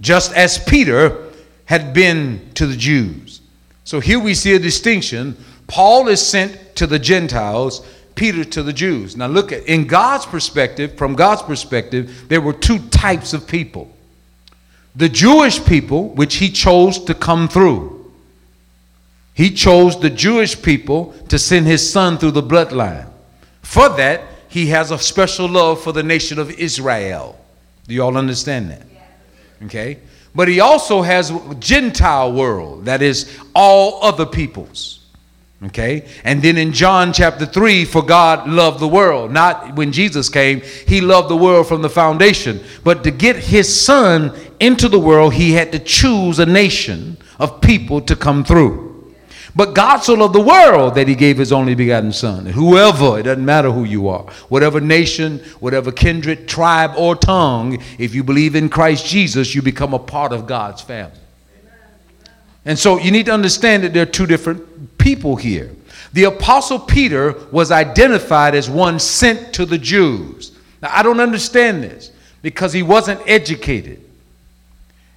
just 0.00 0.32
as 0.34 0.58
Peter 0.58 1.30
had 1.64 1.94
been 1.94 2.50
to 2.54 2.66
the 2.66 2.76
Jews. 2.76 3.40
So 3.84 4.00
here 4.00 4.20
we 4.20 4.34
see 4.34 4.54
a 4.54 4.58
distinction. 4.58 5.36
Paul 5.70 6.08
is 6.08 6.20
sent 6.20 6.74
to 6.74 6.86
the 6.88 6.98
Gentiles, 6.98 7.86
Peter 8.16 8.42
to 8.42 8.64
the 8.64 8.72
Jews. 8.72 9.16
Now 9.16 9.28
look 9.28 9.52
at 9.52 9.64
in 9.66 9.86
God's 9.86 10.26
perspective, 10.26 10.98
from 10.98 11.14
God's 11.14 11.42
perspective, 11.42 12.24
there 12.28 12.40
were 12.40 12.52
two 12.52 12.80
types 12.88 13.32
of 13.34 13.46
people. 13.46 13.88
The 14.96 15.08
Jewish 15.08 15.64
people, 15.64 16.08
which 16.08 16.34
he 16.34 16.50
chose 16.50 16.98
to 17.04 17.14
come 17.14 17.46
through. 17.46 18.12
He 19.32 19.52
chose 19.52 19.98
the 20.00 20.10
Jewish 20.10 20.60
people 20.60 21.14
to 21.28 21.38
send 21.38 21.68
his 21.68 21.88
son 21.88 22.18
through 22.18 22.32
the 22.32 22.42
bloodline. 22.42 23.08
For 23.62 23.88
that, 23.90 24.22
he 24.48 24.66
has 24.66 24.90
a 24.90 24.98
special 24.98 25.48
love 25.48 25.80
for 25.80 25.92
the 25.92 26.02
nation 26.02 26.40
of 26.40 26.50
Israel. 26.50 27.38
Do 27.86 27.94
you 27.94 28.02
all 28.02 28.16
understand 28.16 28.72
that? 28.72 28.86
Okay? 29.66 30.00
But 30.34 30.48
he 30.48 30.58
also 30.58 31.02
has 31.02 31.32
Gentile 31.60 32.32
world, 32.32 32.86
that 32.86 33.02
is 33.02 33.38
all 33.54 34.02
other 34.02 34.26
peoples. 34.26 34.99
Okay? 35.62 36.08
And 36.24 36.40
then 36.40 36.56
in 36.56 36.72
John 36.72 37.12
chapter 37.12 37.44
3, 37.44 37.84
for 37.84 38.02
God 38.02 38.48
loved 38.48 38.80
the 38.80 38.88
world. 38.88 39.30
Not 39.30 39.76
when 39.76 39.92
Jesus 39.92 40.28
came, 40.28 40.62
he 40.86 41.00
loved 41.00 41.28
the 41.28 41.36
world 41.36 41.68
from 41.68 41.82
the 41.82 41.90
foundation. 41.90 42.60
But 42.82 43.04
to 43.04 43.10
get 43.10 43.36
his 43.36 43.80
son 43.80 44.34
into 44.58 44.88
the 44.88 44.98
world, 44.98 45.34
he 45.34 45.52
had 45.52 45.72
to 45.72 45.78
choose 45.78 46.38
a 46.38 46.46
nation 46.46 47.18
of 47.38 47.60
people 47.60 48.00
to 48.02 48.16
come 48.16 48.42
through. 48.42 48.88
But 49.54 49.74
God 49.74 49.98
so 49.98 50.14
loved 50.14 50.34
the 50.34 50.40
world 50.40 50.94
that 50.94 51.08
he 51.08 51.14
gave 51.14 51.36
his 51.36 51.52
only 51.52 51.74
begotten 51.74 52.12
son. 52.12 52.46
Whoever, 52.46 53.18
it 53.18 53.24
doesn't 53.24 53.44
matter 53.44 53.70
who 53.70 53.84
you 53.84 54.08
are, 54.08 54.22
whatever 54.48 54.80
nation, 54.80 55.40
whatever 55.58 55.90
kindred, 55.90 56.48
tribe, 56.48 56.92
or 56.96 57.16
tongue, 57.16 57.82
if 57.98 58.14
you 58.14 58.22
believe 58.22 58.54
in 58.54 58.68
Christ 58.68 59.06
Jesus, 59.06 59.54
you 59.54 59.60
become 59.60 59.92
a 59.92 59.98
part 59.98 60.32
of 60.32 60.46
God's 60.46 60.80
family. 60.80 61.18
And 62.64 62.78
so 62.78 62.98
you 62.98 63.10
need 63.10 63.26
to 63.26 63.32
understand 63.32 63.82
that 63.82 63.92
there 63.92 64.04
are 64.04 64.06
two 64.06 64.26
different 64.26 64.69
people 65.00 65.36
here. 65.36 65.70
The 66.12 66.24
apostle 66.24 66.78
Peter 66.78 67.34
was 67.50 67.70
identified 67.70 68.54
as 68.54 68.70
one 68.70 68.98
sent 68.98 69.54
to 69.54 69.64
the 69.64 69.78
Jews. 69.78 70.52
Now 70.82 70.90
I 70.92 71.02
don't 71.02 71.20
understand 71.20 71.82
this 71.82 72.12
because 72.42 72.72
he 72.72 72.82
wasn't 72.82 73.20
educated. 73.26 74.04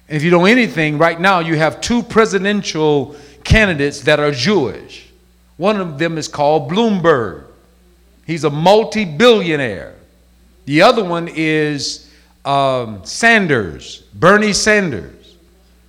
And 0.08 0.16
if 0.16 0.22
you 0.22 0.30
know 0.30 0.44
anything, 0.44 0.98
right 0.98 1.18
now 1.18 1.40
you 1.40 1.56
have 1.56 1.80
two 1.80 2.02
presidential 2.02 3.16
candidates 3.42 4.00
that 4.02 4.20
are 4.20 4.30
Jewish. 4.30 5.10
One 5.56 5.80
of 5.80 5.98
them 5.98 6.18
is 6.18 6.28
called 6.28 6.70
Bloomberg. 6.70 7.44
He's 8.26 8.44
a 8.44 8.50
multi 8.50 9.04
billionaire. 9.04 9.94
The 10.66 10.82
other 10.82 11.04
one 11.04 11.28
is 11.28 12.10
um, 12.44 13.04
Sanders, 13.04 14.02
Bernie 14.14 14.52
Sanders. 14.52 15.36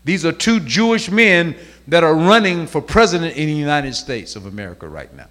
These 0.03 0.25
are 0.25 0.31
two 0.31 0.59
Jewish 0.59 1.09
men 1.09 1.55
that 1.87 2.03
are 2.03 2.15
running 2.15 2.67
for 2.67 2.81
president 2.81 3.37
in 3.37 3.47
the 3.47 3.53
United 3.53 3.95
States 3.95 4.35
of 4.35 4.45
America 4.45 4.87
right 4.87 5.13
now. 5.15 5.27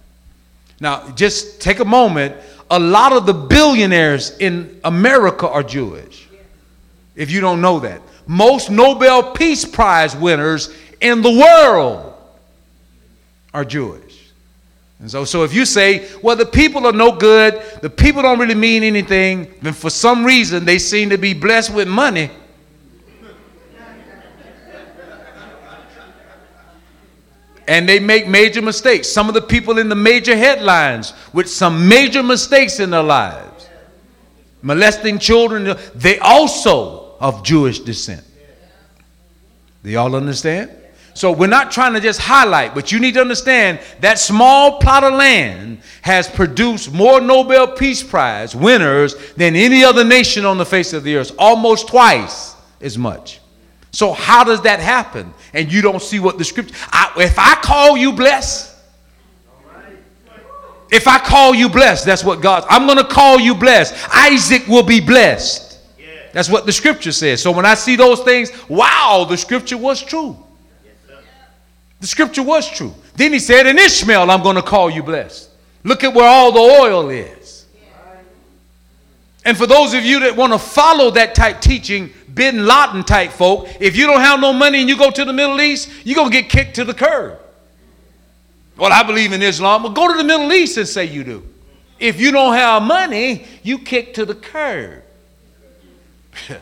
Now, 0.79 1.11
just 1.11 1.61
take 1.61 1.79
a 1.79 1.85
moment. 1.85 2.35
A 2.69 2.79
lot 2.79 3.13
of 3.13 3.25
the 3.25 3.33
billionaires 3.33 4.37
in 4.37 4.79
America 4.83 5.47
are 5.47 5.63
Jewish. 5.63 6.27
If 7.15 7.31
you 7.31 7.41
don't 7.41 7.61
know 7.61 7.79
that, 7.79 8.01
most 8.27 8.69
Nobel 8.69 9.31
Peace 9.31 9.63
Prize 9.63 10.15
winners 10.15 10.73
in 10.99 11.21
the 11.21 11.31
world 11.31 12.13
are 13.53 13.63
Jewish. 13.63 14.31
And 14.99 15.11
so, 15.11 15.23
so 15.25 15.43
if 15.43 15.53
you 15.53 15.65
say, 15.65 16.09
well, 16.21 16.35
the 16.35 16.45
people 16.45 16.85
are 16.87 16.93
no 16.93 17.11
good, 17.11 17.61
the 17.81 17.89
people 17.89 18.21
don't 18.21 18.39
really 18.39 18.55
mean 18.55 18.83
anything, 18.83 19.53
then 19.61 19.73
for 19.73 19.89
some 19.89 20.25
reason 20.25 20.65
they 20.65 20.79
seem 20.79 21.09
to 21.09 21.17
be 21.17 21.33
blessed 21.33 21.73
with 21.73 21.87
money. 21.87 22.31
And 27.67 27.87
they 27.87 27.99
make 27.99 28.27
major 28.27 28.61
mistakes. 28.61 29.09
Some 29.09 29.27
of 29.27 29.33
the 29.33 29.41
people 29.41 29.77
in 29.77 29.89
the 29.89 29.95
major 29.95 30.35
headlines 30.35 31.13
with 31.33 31.49
some 31.49 31.87
major 31.87 32.23
mistakes 32.23 32.79
in 32.79 32.89
their 32.89 33.03
lives, 33.03 33.67
molesting 34.61 35.19
children, 35.19 35.75
they 35.95 36.19
also 36.19 37.15
of 37.19 37.43
Jewish 37.43 37.79
descent. 37.79 38.23
Do 39.83 39.89
y'all 39.89 40.15
understand? 40.15 40.71
So 41.13 41.31
we're 41.31 41.47
not 41.47 41.71
trying 41.71 41.93
to 41.93 42.01
just 42.01 42.19
highlight, 42.19 42.75
but 42.75 42.91
you 42.91 42.99
need 42.99 43.13
to 43.13 43.21
understand 43.21 43.79
that 44.01 44.19
small 44.19 44.79
plot 44.79 45.05
of 45.05 45.13
land 45.13 45.79
has 46.01 46.27
produced 46.27 46.91
more 46.91 47.21
Nobel 47.21 47.67
Peace 47.67 48.03
Prize 48.03 48.53
winners 48.53 49.15
than 49.33 49.55
any 49.55 49.83
other 49.83 50.03
nation 50.03 50.43
on 50.43 50.57
the 50.57 50.65
face 50.65 50.91
of 50.91 51.03
the 51.03 51.15
earth, 51.15 51.31
almost 51.39 51.87
twice 51.87 52.55
as 52.81 52.97
much. 52.97 53.39
So 53.95 54.11
how 54.11 54.43
does 54.43 54.61
that 54.63 54.81
happen? 54.81 55.33
And 55.53 55.71
you 55.71 55.81
don't 55.81 56.01
see 56.01 56.19
what 56.19 56.37
the 56.37 56.43
scripture. 56.43 56.75
I, 56.91 57.13
if 57.15 57.39
I 57.39 57.55
call 57.55 57.95
you 57.95 58.11
blessed, 58.11 58.75
if 60.91 61.07
I 61.07 61.17
call 61.17 61.55
you 61.55 61.69
blessed, 61.69 62.05
that's 62.05 62.21
what 62.21 62.41
God. 62.41 62.65
I'm 62.69 62.87
going 62.87 62.97
to 62.97 63.05
call 63.05 63.39
you 63.39 63.55
blessed. 63.55 63.95
Isaac 64.13 64.67
will 64.67 64.83
be 64.83 64.99
blessed. 64.99 65.79
That's 66.33 66.49
what 66.49 66.65
the 66.65 66.73
scripture 66.73 67.13
says. 67.13 67.41
So 67.41 67.53
when 67.53 67.65
I 67.65 67.73
see 67.73 67.95
those 67.95 68.19
things, 68.19 68.51
wow, 68.67 69.25
the 69.29 69.37
scripture 69.37 69.77
was 69.77 70.03
true. 70.03 70.35
The 72.01 72.07
scripture 72.07 72.43
was 72.43 72.69
true. 72.69 72.93
Then 73.15 73.31
he 73.31 73.39
said, 73.39 73.65
In 73.65 73.79
Ishmael, 73.79 74.29
I'm 74.29 74.43
going 74.43 74.57
to 74.57 74.61
call 74.61 74.89
you 74.89 75.03
blessed. 75.03 75.51
Look 75.85 76.03
at 76.03 76.13
where 76.13 76.27
all 76.27 76.51
the 76.51 76.59
oil 76.59 77.09
is. 77.11 77.44
And 79.45 79.55
for 79.55 79.67
those 79.67 79.93
of 79.93 80.03
you 80.03 80.21
that 80.21 80.35
want 80.35 80.53
to 80.53 80.59
follow 80.59 81.11
that 81.11 81.35
type 81.35 81.61
teaching, 81.61 82.11
bin 82.33 82.65
Laden 82.65 83.03
type 83.03 83.31
folk, 83.31 83.67
if 83.79 83.95
you 83.95 84.07
don't 84.07 84.19
have 84.19 84.39
no 84.41 84.51
money 84.51 84.79
and 84.79 84.89
you 84.89 84.97
go 84.97 85.11
to 85.11 85.23
the 85.23 85.31
Middle 85.31 85.61
East, 85.61 85.89
you're 86.03 86.15
going 86.15 86.31
to 86.31 86.41
get 86.41 86.49
kicked 86.49 86.75
to 86.75 86.83
the 86.83 86.95
curb. 86.95 87.39
Well, 88.75 88.91
I 88.91 89.03
believe 89.03 89.31
in 89.31 89.41
Islam. 89.43 89.83
Well, 89.83 89.93
go 89.93 90.11
to 90.11 90.17
the 90.17 90.23
Middle 90.23 90.51
East 90.51 90.77
and 90.77 90.87
say 90.87 91.05
you 91.05 91.23
do. 91.23 91.47
If 91.99 92.19
you 92.19 92.31
don't 92.31 92.55
have 92.55 92.81
money, 92.81 93.45
you 93.61 93.77
kick 93.79 94.15
to 94.15 94.25
the 94.25 94.35
curb. 94.35 95.03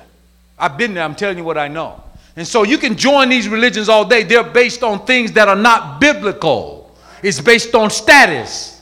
I've 0.59 0.77
been 0.77 0.93
there, 0.93 1.03
I'm 1.03 1.15
telling 1.15 1.37
you 1.37 1.43
what 1.43 1.57
I 1.57 1.69
know. 1.69 2.03
And 2.35 2.47
so 2.47 2.63
you 2.63 2.77
can 2.77 2.97
join 2.97 3.29
these 3.29 3.47
religions 3.47 3.89
all 3.89 4.05
day. 4.05 4.23
They're 4.23 4.43
based 4.43 4.83
on 4.83 5.05
things 5.05 5.31
that 5.33 5.47
are 5.47 5.55
not 5.55 5.99
biblical, 6.01 6.95
it's 7.23 7.39
based 7.39 7.73
on 7.75 7.89
status, 7.89 8.81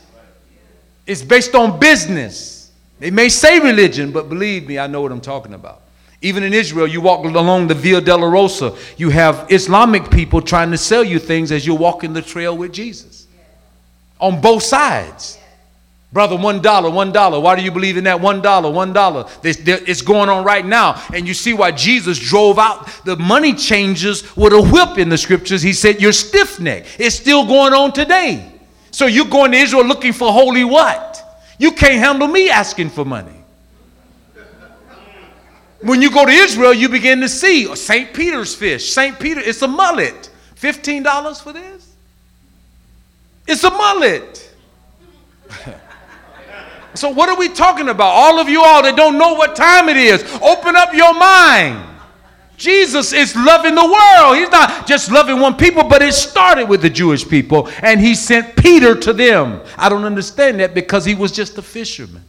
it's 1.06 1.22
based 1.22 1.54
on 1.54 1.78
business. 1.78 2.61
They 3.02 3.10
may 3.10 3.28
say 3.30 3.58
religion, 3.58 4.12
but 4.12 4.28
believe 4.28 4.68
me, 4.68 4.78
I 4.78 4.86
know 4.86 5.00
what 5.00 5.10
I'm 5.10 5.20
talking 5.20 5.54
about. 5.54 5.82
Even 6.20 6.44
in 6.44 6.52
Israel, 6.54 6.86
you 6.86 7.00
walk 7.00 7.24
along 7.24 7.66
the 7.66 7.74
Via 7.74 8.00
Dolorosa, 8.00 8.78
you 8.96 9.10
have 9.10 9.44
Islamic 9.50 10.08
people 10.08 10.40
trying 10.40 10.70
to 10.70 10.78
sell 10.78 11.02
you 11.02 11.18
things 11.18 11.50
as 11.50 11.66
you're 11.66 11.76
walking 11.76 12.12
the 12.12 12.22
trail 12.22 12.56
with 12.56 12.72
Jesus. 12.72 13.26
On 14.20 14.40
both 14.40 14.62
sides. 14.62 15.36
Brother, 16.12 16.36
one 16.36 16.62
dollar, 16.62 16.90
one 16.90 17.10
dollar. 17.10 17.40
Why 17.40 17.56
do 17.56 17.62
you 17.62 17.72
believe 17.72 17.96
in 17.96 18.04
that? 18.04 18.20
One 18.20 18.40
dollar, 18.40 18.70
one 18.70 18.92
dollar. 18.92 19.28
It's 19.42 20.02
going 20.02 20.28
on 20.28 20.44
right 20.44 20.64
now. 20.64 21.04
And 21.12 21.26
you 21.26 21.34
see 21.34 21.54
why 21.54 21.72
Jesus 21.72 22.20
drove 22.20 22.56
out 22.56 22.86
the 23.04 23.16
money 23.16 23.52
changers 23.52 24.36
with 24.36 24.52
a 24.52 24.62
whip 24.62 24.96
in 24.98 25.08
the 25.08 25.18
scriptures. 25.18 25.60
He 25.60 25.72
said, 25.72 26.00
You're 26.00 26.12
stiff 26.12 26.60
necked. 26.60 27.00
It's 27.00 27.16
still 27.16 27.48
going 27.48 27.72
on 27.72 27.92
today. 27.92 28.48
So 28.92 29.06
you're 29.06 29.24
going 29.24 29.50
to 29.50 29.58
Israel 29.58 29.84
looking 29.84 30.12
for 30.12 30.32
holy 30.32 30.62
what? 30.62 31.11
You 31.62 31.70
can't 31.70 32.04
handle 32.04 32.26
me 32.26 32.50
asking 32.50 32.90
for 32.90 33.04
money. 33.04 33.40
When 35.80 36.02
you 36.02 36.10
go 36.10 36.26
to 36.26 36.32
Israel, 36.32 36.74
you 36.74 36.88
begin 36.88 37.20
to 37.20 37.28
see 37.28 37.72
St. 37.76 38.12
Peter's 38.12 38.52
fish. 38.52 38.92
St. 38.92 39.16
Peter, 39.16 39.38
it's 39.38 39.62
a 39.62 39.68
mullet. 39.68 40.28
$15 40.56 41.40
for 41.40 41.52
this? 41.52 41.94
It's 43.46 43.62
a 43.62 43.70
mullet. 43.70 44.52
so, 46.94 47.10
what 47.10 47.28
are 47.28 47.38
we 47.38 47.48
talking 47.48 47.88
about? 47.88 48.10
All 48.10 48.40
of 48.40 48.48
you 48.48 48.60
all 48.60 48.82
that 48.82 48.96
don't 48.96 49.16
know 49.16 49.34
what 49.34 49.54
time 49.54 49.88
it 49.88 49.96
is, 49.96 50.20
open 50.42 50.74
up 50.74 50.92
your 50.92 51.14
mind. 51.14 51.91
Jesus 52.56 53.12
is 53.12 53.34
loving 53.34 53.74
the 53.74 53.84
world. 53.84 54.36
He's 54.36 54.50
not 54.50 54.86
just 54.86 55.10
loving 55.10 55.40
one 55.40 55.56
people, 55.56 55.84
but 55.84 56.00
it 56.00 56.14
started 56.14 56.68
with 56.68 56.82
the 56.82 56.90
Jewish 56.90 57.28
people, 57.28 57.68
and 57.82 58.00
he 58.00 58.14
sent 58.14 58.56
Peter 58.56 58.94
to 58.94 59.12
them. 59.12 59.60
I 59.76 59.88
don't 59.88 60.04
understand 60.04 60.60
that 60.60 60.74
because 60.74 61.04
he 61.04 61.14
was 61.14 61.32
just 61.32 61.58
a 61.58 61.62
fisherman. 61.62 62.22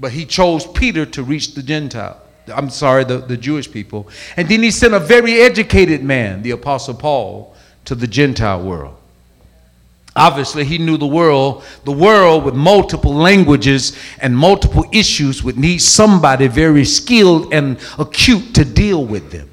But 0.00 0.12
he 0.12 0.24
chose 0.24 0.66
Peter 0.66 1.06
to 1.06 1.22
reach 1.22 1.54
the 1.54 1.62
Gentile. 1.62 2.20
I'm 2.48 2.70
sorry, 2.70 3.04
the, 3.04 3.18
the 3.18 3.36
Jewish 3.36 3.70
people. 3.70 4.08
And 4.36 4.48
then 4.48 4.62
he 4.62 4.70
sent 4.70 4.94
a 4.94 5.00
very 5.00 5.40
educated 5.40 6.02
man, 6.02 6.42
the 6.42 6.52
Apostle 6.52 6.94
Paul, 6.94 7.54
to 7.84 7.94
the 7.94 8.06
Gentile 8.06 8.62
world. 8.62 8.97
Obviously, 10.18 10.64
he 10.64 10.78
knew 10.78 10.96
the 10.96 11.06
world. 11.06 11.62
The 11.84 11.92
world 11.92 12.44
with 12.44 12.56
multiple 12.56 13.14
languages 13.14 13.96
and 14.20 14.36
multiple 14.36 14.84
issues 14.92 15.44
would 15.44 15.56
need 15.56 15.78
somebody 15.78 16.48
very 16.48 16.84
skilled 16.84 17.54
and 17.54 17.78
acute 18.00 18.52
to 18.56 18.64
deal 18.64 19.04
with 19.04 19.30
them. 19.30 19.48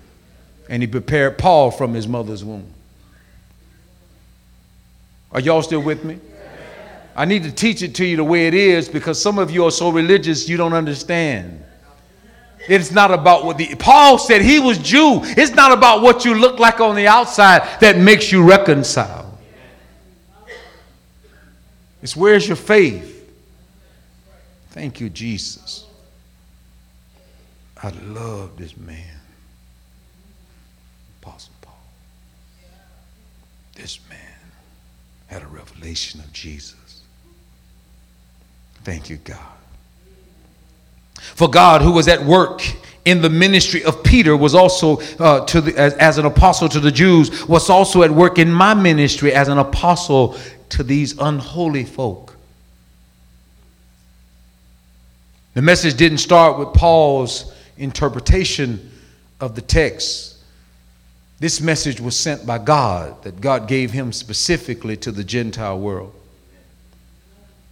And 0.67 0.81
he 0.81 0.87
prepared 0.87 1.37
Paul 1.37 1.69
from 1.69 1.93
his 1.93 2.07
mother's 2.07 2.43
womb. 2.43 2.65
Are 5.31 5.39
y'all 5.39 5.61
still 5.61 5.83
with 5.83 6.03
me? 6.03 6.19
I 7.15 7.25
need 7.25 7.43
to 7.43 7.51
teach 7.51 7.83
it 7.83 7.93
to 7.95 8.05
you 8.05 8.17
the 8.17 8.23
way 8.23 8.47
it 8.47 8.55
is 8.55 8.89
because 8.89 9.21
some 9.21 9.37
of 9.37 9.51
you 9.51 9.65
are 9.65 9.71
so 9.71 9.89
religious 9.89 10.49
you 10.49 10.57
don't 10.57 10.73
understand. 10.73 11.63
It's 12.67 12.89
not 12.89 13.11
about 13.11 13.45
what 13.45 13.59
the 13.59 13.75
Paul 13.75 14.17
said 14.17 14.41
he 14.41 14.57
was 14.57 14.79
Jew. 14.79 15.19
It's 15.21 15.53
not 15.53 15.71
about 15.71 16.01
what 16.01 16.25
you 16.25 16.33
look 16.33 16.57
like 16.57 16.79
on 16.79 16.95
the 16.95 17.05
outside 17.05 17.79
that 17.81 17.99
makes 17.99 18.31
you 18.31 18.43
reconcile. 18.43 19.24
It's 22.05 22.15
where's 22.15 22.47
your 22.47 22.55
faith? 22.55 23.27
Thank 24.69 25.01
you, 25.01 25.09
Jesus. 25.09 25.87
I 27.81 27.89
love 27.89 28.57
this 28.57 28.77
man, 28.77 29.19
Apostle 31.19 31.55
Paul. 31.61 31.73
This 33.73 33.99
man 34.07 34.19
had 35.25 35.41
a 35.41 35.47
revelation 35.47 36.19
of 36.19 36.31
Jesus. 36.31 37.01
Thank 38.83 39.09
you, 39.09 39.17
God. 39.17 39.39
For 41.15 41.49
God, 41.49 41.81
who 41.81 41.91
was 41.91 42.07
at 42.07 42.23
work 42.23 42.61
in 43.05 43.23
the 43.23 43.31
ministry 43.31 43.83
of 43.83 44.03
Peter, 44.03 44.37
was 44.37 44.53
also 44.53 44.97
uh, 45.17 45.43
to 45.45 45.59
the, 45.59 45.75
as, 45.75 45.95
as 45.95 46.17
an 46.19 46.25
apostle 46.25 46.69
to 46.69 46.79
the 46.79 46.91
Jews, 46.91 47.47
was 47.47 47.67
also 47.67 48.03
at 48.03 48.11
work 48.11 48.37
in 48.37 48.51
my 48.51 48.75
ministry 48.75 49.33
as 49.33 49.47
an 49.47 49.57
apostle 49.57 50.37
to 50.69 50.83
these 50.83 51.17
unholy 51.17 51.83
folk. 51.83 52.35
The 55.53 55.61
message 55.61 55.95
didn't 55.95 56.17
start 56.17 56.59
with 56.59 56.73
Paul's 56.73 57.53
interpretation 57.77 58.91
of 59.39 59.55
the 59.55 59.61
text. 59.61 60.37
This 61.39 61.61
message 61.61 61.99
was 61.99 62.17
sent 62.17 62.45
by 62.45 62.57
God, 62.57 63.23
that 63.23 63.41
God 63.41 63.67
gave 63.67 63.91
him 63.91 64.11
specifically 64.11 64.97
to 64.97 65.11
the 65.11 65.23
Gentile 65.23 65.79
world. 65.79 66.13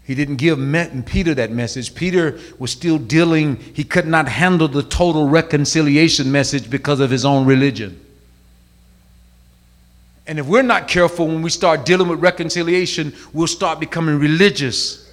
He 0.05 0.15
didn't 0.15 0.35
give 0.35 0.59
Peter 1.05 1.33
that 1.33 1.51
message. 1.51 1.95
Peter 1.95 2.37
was 2.59 2.71
still 2.71 2.97
dealing, 2.97 3.55
he 3.55 3.85
could 3.85 4.07
not 4.07 4.27
handle 4.27 4.67
the 4.67 4.83
total 4.83 5.29
reconciliation 5.29 6.29
message 6.31 6.69
because 6.69 6.99
of 6.99 7.09
his 7.09 7.23
own 7.23 7.45
religion. 7.45 8.02
And 10.25 10.39
if 10.39 10.45
we're 10.45 10.61
not 10.61 10.87
careful 10.87 11.27
when 11.27 11.41
we 11.41 11.49
start 11.49 11.85
dealing 11.85 12.07
with 12.07 12.19
reconciliation, 12.19 13.13
we'll 13.33 13.47
start 13.47 13.79
becoming 13.79 14.17
religious. 14.17 15.11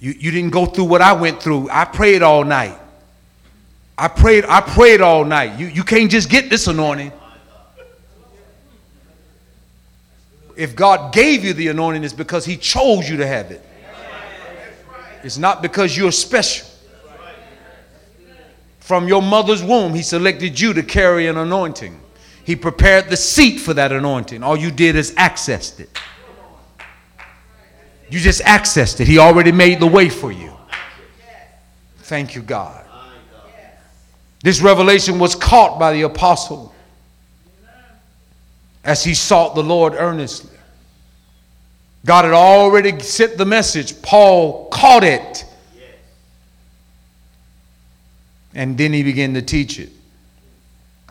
You, 0.00 0.12
you 0.12 0.30
didn't 0.30 0.50
go 0.50 0.66
through 0.66 0.84
what 0.84 1.00
I 1.00 1.12
went 1.12 1.42
through. 1.42 1.68
I 1.70 1.84
prayed 1.84 2.22
all 2.22 2.44
night. 2.44 2.76
I 3.96 4.08
prayed, 4.08 4.44
I 4.46 4.60
prayed 4.60 5.00
all 5.00 5.24
night. 5.24 5.58
You, 5.58 5.66
you 5.66 5.84
can't 5.84 6.10
just 6.10 6.28
get 6.28 6.50
this 6.50 6.66
anointing. 6.66 7.12
If 10.56 10.74
God 10.74 11.12
gave 11.12 11.44
you 11.44 11.52
the 11.52 11.68
anointing, 11.68 12.04
it's 12.04 12.12
because 12.12 12.44
He 12.44 12.56
chose 12.56 13.08
you 13.08 13.16
to 13.18 13.26
have 13.26 13.50
it. 13.50 13.64
It's 15.22 15.38
not 15.38 15.62
because 15.62 15.96
you're 15.96 16.12
special. 16.12 16.66
From 18.80 19.08
your 19.08 19.22
mother's 19.22 19.62
womb, 19.62 19.94
He 19.94 20.02
selected 20.02 20.60
you 20.60 20.74
to 20.74 20.82
carry 20.82 21.28
an 21.28 21.38
anointing. 21.38 22.00
He 22.44 22.56
prepared 22.56 23.08
the 23.08 23.16
seat 23.16 23.58
for 23.58 23.74
that 23.74 23.90
anointing. 23.90 24.42
All 24.42 24.56
you 24.56 24.70
did 24.70 24.96
is 24.96 25.12
accessed 25.12 25.80
it. 25.80 25.98
You 28.10 28.20
just 28.20 28.42
accessed 28.42 29.00
it. 29.00 29.08
He 29.08 29.18
already 29.18 29.50
made 29.50 29.80
the 29.80 29.86
way 29.86 30.08
for 30.08 30.30
you. 30.30 30.52
Thank 31.98 32.34
you, 32.34 32.42
God. 32.42 32.84
This 34.42 34.60
revelation 34.60 35.18
was 35.18 35.34
caught 35.34 35.78
by 35.78 35.94
the 35.94 36.02
apostle 36.02 36.74
as 38.84 39.02
he 39.02 39.14
sought 39.14 39.54
the 39.54 39.62
Lord 39.62 39.94
earnestly. 39.94 40.50
God 42.04 42.26
had 42.26 42.34
already 42.34 43.00
sent 43.00 43.38
the 43.38 43.46
message. 43.46 44.02
Paul 44.02 44.68
caught 44.68 45.02
it. 45.02 45.46
And 48.54 48.76
then 48.76 48.92
he 48.92 49.02
began 49.02 49.32
to 49.32 49.40
teach 49.40 49.80
it. 49.80 49.90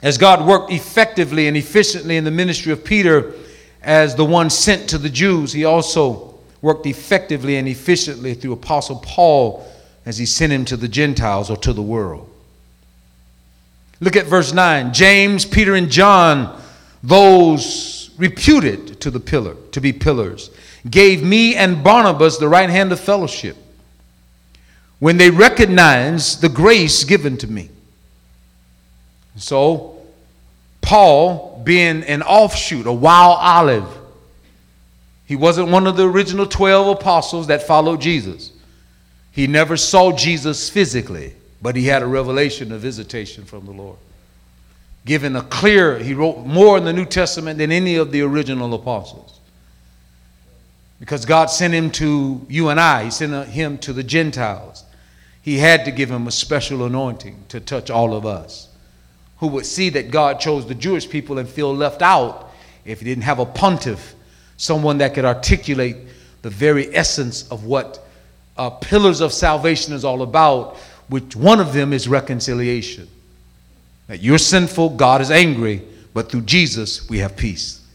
As 0.04 0.18
God 0.18 0.46
worked 0.46 0.72
effectively 0.72 1.48
and 1.48 1.56
efficiently 1.56 2.18
in 2.18 2.26
the 2.26 2.32
ministry 2.32 2.74
of 2.74 2.84
Peter 2.84 3.34
as 3.82 4.16
the 4.16 4.26
one 4.26 4.50
sent 4.50 4.90
to 4.90 4.98
the 4.98 5.10
Jews, 5.10 5.54
he 5.54 5.64
also 5.64 6.38
worked 6.62 6.86
effectively 6.86 7.56
and 7.56 7.70
efficiently 7.70 8.34
through 8.34 8.52
Apostle 8.52 8.98
Paul 8.98 9.66
as 10.06 10.18
he 10.18 10.26
sent 10.26 10.52
him 10.52 10.66
to 10.66 10.78
the 10.78 10.90
Gentiles 10.90 11.50
or 11.50 11.56
to 11.58 11.72
the 11.72 11.82
world. 11.82 12.30
Look 14.02 14.18
at 14.18 14.26
verse 14.26 14.52
9. 14.52 14.92
James, 14.92 15.46
Peter, 15.46 15.74
and 15.74 15.90
John, 15.90 16.62
those 17.02 18.12
reputed 18.18 19.00
to 19.00 19.10
the 19.10 19.22
pillar, 19.22 19.56
to 19.72 19.80
be 19.80 19.94
pillars, 19.94 20.50
gave 20.90 21.24
me 21.24 21.56
and 21.56 21.82
Barnabas 21.82 22.38
the 22.38 22.50
right 22.50 22.70
hand 22.70 22.92
of 22.92 23.00
fellowship 23.00 23.56
when 25.00 25.18
they 25.18 25.30
recognized 25.30 26.42
the 26.42 26.50
grace 26.50 27.06
given 27.06 27.38
to 27.38 27.48
me. 27.48 27.70
So 29.36 29.93
Paul 30.94 31.60
being 31.64 32.04
an 32.04 32.22
offshoot, 32.22 32.86
a 32.86 32.94
wild 32.94 33.40
olive. 33.42 33.98
He 35.26 35.36
wasn't 35.36 35.70
one 35.70 35.88
of 35.88 35.98
the 35.98 36.08
original 36.08 36.46
12 36.46 37.00
apostles 37.00 37.48
that 37.48 37.64
followed 37.64 38.00
Jesus. 38.00 38.52
He 39.32 39.48
never 39.48 39.76
saw 39.76 40.12
Jesus 40.12 40.70
physically, 40.70 41.34
but 41.64 41.76
he 41.76 41.86
had 41.86 42.04
a 42.04 42.06
revelation, 42.06 42.72
a 42.72 42.78
visitation 42.78 43.44
from 43.44 43.66
the 43.66 43.72
Lord. 43.72 43.98
Given 45.04 45.36
a 45.36 45.42
clear, 45.42 45.98
he 45.98 46.14
wrote 46.14 46.46
more 46.46 46.78
in 46.78 46.86
the 46.86 46.94
New 46.94 47.06
Testament 47.06 47.58
than 47.58 47.72
any 47.72 47.96
of 47.96 48.12
the 48.12 48.22
original 48.22 48.72
apostles. 48.76 49.40
Because 51.00 51.26
God 51.26 51.48
sent 51.48 51.74
him 51.74 51.90
to 51.94 52.46
you 52.48 52.70
and 52.70 52.80
I, 52.80 53.06
He 53.06 53.10
sent 53.10 53.50
him 53.50 53.80
to 53.80 53.94
the 53.94 54.04
Gentiles. 54.04 54.84
He 55.42 55.58
had 55.58 55.86
to 55.86 55.92
give 55.92 56.12
him 56.12 56.28
a 56.28 56.32
special 56.32 56.86
anointing 56.86 57.46
to 57.50 57.60
touch 57.60 57.90
all 57.90 58.14
of 58.14 58.28
us 58.28 58.68
who 59.44 59.50
would 59.50 59.66
see 59.66 59.90
that 59.90 60.10
God 60.10 60.40
chose 60.40 60.66
the 60.66 60.74
Jewish 60.74 61.10
people 61.10 61.38
and 61.38 61.50
feel 61.50 61.76
left 61.76 62.02
out 62.02 62.54
if 62.86 63.00
he 63.00 63.06
didn't 63.06 63.26
have 63.26 63.40
a 63.40 63.46
pontiff, 63.46 64.16
someone 64.56 65.00
that 65.00 65.14
could 65.14 65.26
articulate 65.26 65.98
the 66.44 66.50
very 66.50 66.96
essence 66.96 67.46
of 67.52 67.66
what 67.66 68.08
uh, 68.56 68.70
pillars 68.70 69.20
of 69.20 69.34
salvation 69.34 69.94
is 69.94 70.06
all 70.06 70.22
about, 70.22 70.78
which 71.10 71.36
one 71.36 71.60
of 71.60 71.74
them 71.74 71.92
is 71.92 72.08
reconciliation. 72.08 73.06
That 74.08 74.22
you're 74.22 74.38
sinful, 74.38 74.92
God 74.92 75.20
is 75.20 75.30
angry, 75.30 75.82
but 76.14 76.32
through 76.32 76.44
Jesus 76.44 77.10
we 77.10 77.18
have 77.18 77.36
peace. 77.36 77.86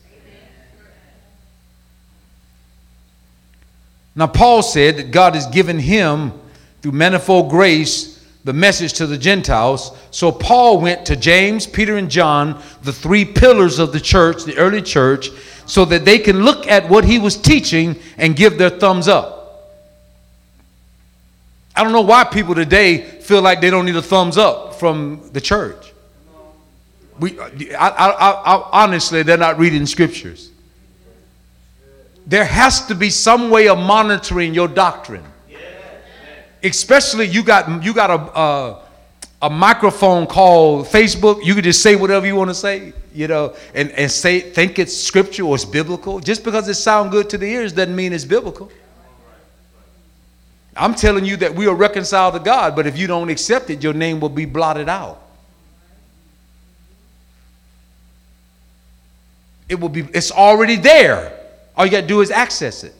Now, 4.14 4.26
Paul 4.26 4.60
said 4.60 4.98
that 4.98 5.12
God 5.12 5.34
has 5.34 5.46
given 5.46 5.78
him, 5.78 6.34
through 6.82 6.92
manifold 6.92 7.48
grace, 7.48 8.17
the 8.44 8.52
message 8.52 8.94
to 8.94 9.06
the 9.06 9.18
Gentiles. 9.18 9.96
So, 10.10 10.32
Paul 10.32 10.80
went 10.80 11.06
to 11.06 11.16
James, 11.16 11.66
Peter, 11.66 11.96
and 11.96 12.10
John, 12.10 12.62
the 12.82 12.92
three 12.92 13.24
pillars 13.24 13.78
of 13.78 13.92
the 13.92 14.00
church, 14.00 14.44
the 14.44 14.56
early 14.56 14.82
church, 14.82 15.30
so 15.66 15.84
that 15.86 16.04
they 16.04 16.18
can 16.18 16.42
look 16.42 16.66
at 16.66 16.88
what 16.88 17.04
he 17.04 17.18
was 17.18 17.36
teaching 17.36 17.96
and 18.16 18.34
give 18.34 18.58
their 18.58 18.70
thumbs 18.70 19.08
up. 19.08 19.36
I 21.76 21.84
don't 21.84 21.92
know 21.92 22.00
why 22.00 22.24
people 22.24 22.54
today 22.54 22.98
feel 22.98 23.42
like 23.42 23.60
they 23.60 23.70
don't 23.70 23.84
need 23.84 23.96
a 23.96 24.02
thumbs 24.02 24.36
up 24.36 24.74
from 24.74 25.30
the 25.32 25.40
church. 25.40 25.92
We, 27.20 27.38
I, 27.38 27.88
I, 27.88 28.10
I, 28.10 28.84
honestly, 28.84 29.22
they're 29.22 29.36
not 29.36 29.58
reading 29.58 29.86
scriptures 29.86 30.50
there 32.28 32.44
has 32.44 32.86
to 32.86 32.94
be 32.94 33.08
some 33.08 33.48
way 33.48 33.68
of 33.68 33.78
monitoring 33.78 34.52
your 34.52 34.68
doctrine. 34.68 35.24
Especially 36.62 37.26
you 37.26 37.42
got 37.42 37.84
you 37.84 37.94
got 37.94 38.10
a, 38.10 39.46
a, 39.46 39.50
microphone 39.50 40.26
called 40.26 40.86
Facebook. 40.86 41.44
You 41.44 41.54
can 41.54 41.62
just 41.62 41.82
say 41.82 41.94
whatever 41.94 42.26
you 42.26 42.34
want 42.34 42.50
to 42.50 42.54
say, 42.54 42.92
you 43.14 43.28
know, 43.28 43.54
and, 43.74 43.90
and 43.92 44.10
say 44.10 44.40
think 44.40 44.78
it's 44.78 44.96
scripture 44.96 45.44
or 45.44 45.54
it's 45.54 45.64
biblical. 45.64 46.18
Just 46.18 46.44
because 46.44 46.68
it 46.68 46.74
sounds 46.74 47.12
good 47.12 47.30
to 47.30 47.38
the 47.38 47.46
ears 47.46 47.72
doesn't 47.72 47.94
mean 47.94 48.12
it's 48.12 48.24
biblical. 48.24 48.70
I'm 50.76 50.94
telling 50.94 51.24
you 51.24 51.36
that 51.38 51.54
we 51.54 51.66
are 51.66 51.74
reconciled 51.74 52.34
to 52.34 52.40
God, 52.40 52.76
but 52.76 52.86
if 52.86 52.96
you 52.96 53.06
don't 53.06 53.30
accept 53.30 53.68
it, 53.70 53.82
your 53.82 53.92
name 53.92 54.20
will 54.20 54.28
be 54.28 54.44
blotted 54.44 54.88
out. 54.88 55.20
It 59.68 59.78
will 59.78 59.88
be, 59.88 60.08
it's 60.14 60.30
already 60.30 60.76
there. 60.76 61.36
All 61.76 61.84
you 61.84 61.90
got 61.90 62.02
to 62.02 62.06
do 62.06 62.20
is 62.20 62.30
access 62.30 62.84
it, 62.84 62.94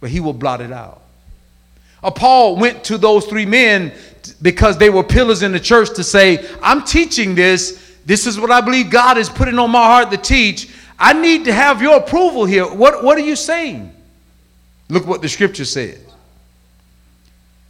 but 0.00 0.10
he 0.10 0.20
will 0.20 0.32
blot 0.32 0.60
it 0.60 0.72
out. 0.72 1.01
Uh, 2.02 2.10
Paul 2.10 2.56
went 2.56 2.82
to 2.84 2.98
those 2.98 3.26
three 3.26 3.46
men 3.46 3.92
because 4.40 4.76
they 4.76 4.90
were 4.90 5.04
pillars 5.04 5.42
in 5.42 5.52
the 5.52 5.60
church 5.60 5.90
to 5.94 6.04
say, 6.04 6.48
I'm 6.62 6.82
teaching 6.84 7.34
this. 7.34 7.96
This 8.04 8.26
is 8.26 8.38
what 8.40 8.50
I 8.50 8.60
believe 8.60 8.90
God 8.90 9.18
is 9.18 9.28
putting 9.28 9.58
on 9.58 9.70
my 9.70 9.84
heart 9.84 10.10
to 10.10 10.16
teach. 10.16 10.70
I 10.98 11.12
need 11.12 11.44
to 11.44 11.52
have 11.52 11.80
your 11.80 11.96
approval 11.96 12.44
here. 12.44 12.66
What, 12.66 13.04
what 13.04 13.16
are 13.16 13.22
you 13.22 13.36
saying? 13.36 13.94
Look 14.88 15.06
what 15.06 15.22
the 15.22 15.28
scripture 15.28 15.64
says. 15.64 15.98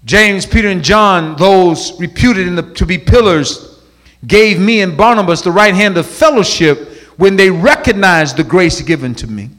James, 0.05 0.47
Peter, 0.47 0.69
and 0.69 0.83
John, 0.83 1.37
those 1.37 1.99
reputed 2.01 2.57
the, 2.57 2.75
to 2.75 2.87
be 2.87 2.99
pillars, 2.99 3.81
gave 4.27 4.59
me 4.59 4.81
and 4.81 4.97
Barnabas 4.97 5.43
the 5.43 5.51
right 5.51 5.75
hand 5.75 5.97
of 5.97 6.07
fellowship 6.07 6.89
when 7.17 7.37
they 7.37 7.51
recognized 7.51 8.37
the 8.37 8.45
grace 8.45 8.81
given 8.81 9.15
to 9.17 9.27
me. 9.27 9.51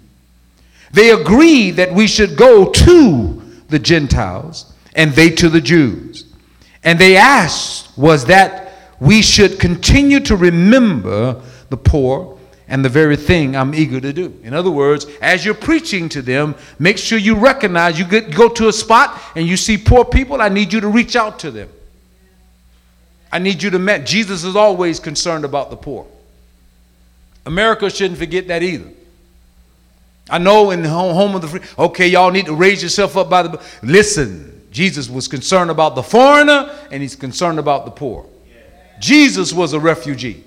They 0.91 1.11
agreed 1.11 1.71
that 1.71 1.93
we 1.93 2.07
should 2.07 2.35
go 2.35 2.69
to 2.69 3.42
the 3.73 3.79
Gentiles 3.79 4.71
and 4.95 5.11
they 5.13 5.31
to 5.31 5.49
the 5.49 5.59
Jews. 5.59 6.25
And 6.83 6.99
they 6.99 7.17
asked 7.17 7.97
was 7.97 8.25
that 8.25 8.73
we 8.99 9.23
should 9.23 9.59
continue 9.59 10.19
to 10.21 10.35
remember 10.35 11.41
the 11.69 11.77
poor 11.77 12.37
and 12.67 12.85
the 12.85 12.89
very 12.89 13.17
thing 13.17 13.55
I'm 13.55 13.73
eager 13.73 13.99
to 13.99 14.13
do. 14.13 14.39
In 14.43 14.53
other 14.53 14.69
words, 14.69 15.07
as 15.21 15.43
you're 15.43 15.55
preaching 15.55 16.07
to 16.09 16.21
them, 16.21 16.53
make 16.77 16.99
sure 16.99 17.17
you 17.17 17.35
recognize 17.35 17.97
you 17.97 18.05
get, 18.05 18.33
go 18.33 18.47
to 18.47 18.67
a 18.67 18.73
spot 18.73 19.19
and 19.35 19.47
you 19.47 19.57
see 19.57 19.77
poor 19.77 20.05
people, 20.05 20.39
I 20.39 20.49
need 20.49 20.71
you 20.71 20.79
to 20.79 20.87
reach 20.87 21.15
out 21.15 21.39
to 21.39 21.49
them. 21.49 21.69
I 23.31 23.39
need 23.39 23.63
you 23.63 23.71
to 23.71 23.79
met. 23.79 24.05
Jesus 24.05 24.43
is 24.43 24.55
always 24.55 24.99
concerned 24.99 25.45
about 25.45 25.71
the 25.71 25.77
poor. 25.77 26.05
America 27.47 27.89
shouldn't 27.89 28.19
forget 28.19 28.47
that 28.49 28.61
either. 28.61 28.91
I 30.29 30.37
know 30.37 30.71
in 30.71 30.81
the 30.81 30.89
home 30.89 31.35
of 31.35 31.41
the 31.41 31.47
free, 31.47 31.61
okay, 31.77 32.07
y'all 32.07 32.31
need 32.31 32.45
to 32.45 32.55
raise 32.55 32.81
yourself 32.81 33.17
up 33.17 33.29
by 33.29 33.43
the. 33.43 33.61
Listen, 33.81 34.67
Jesus 34.71 35.09
was 35.09 35.27
concerned 35.27 35.69
about 35.69 35.95
the 35.95 36.03
foreigner 36.03 36.73
and 36.91 37.01
he's 37.01 37.15
concerned 37.15 37.59
about 37.59 37.85
the 37.85 37.91
poor. 37.91 38.25
Jesus 38.99 39.51
was 39.53 39.73
a 39.73 39.79
refugee. 39.79 40.43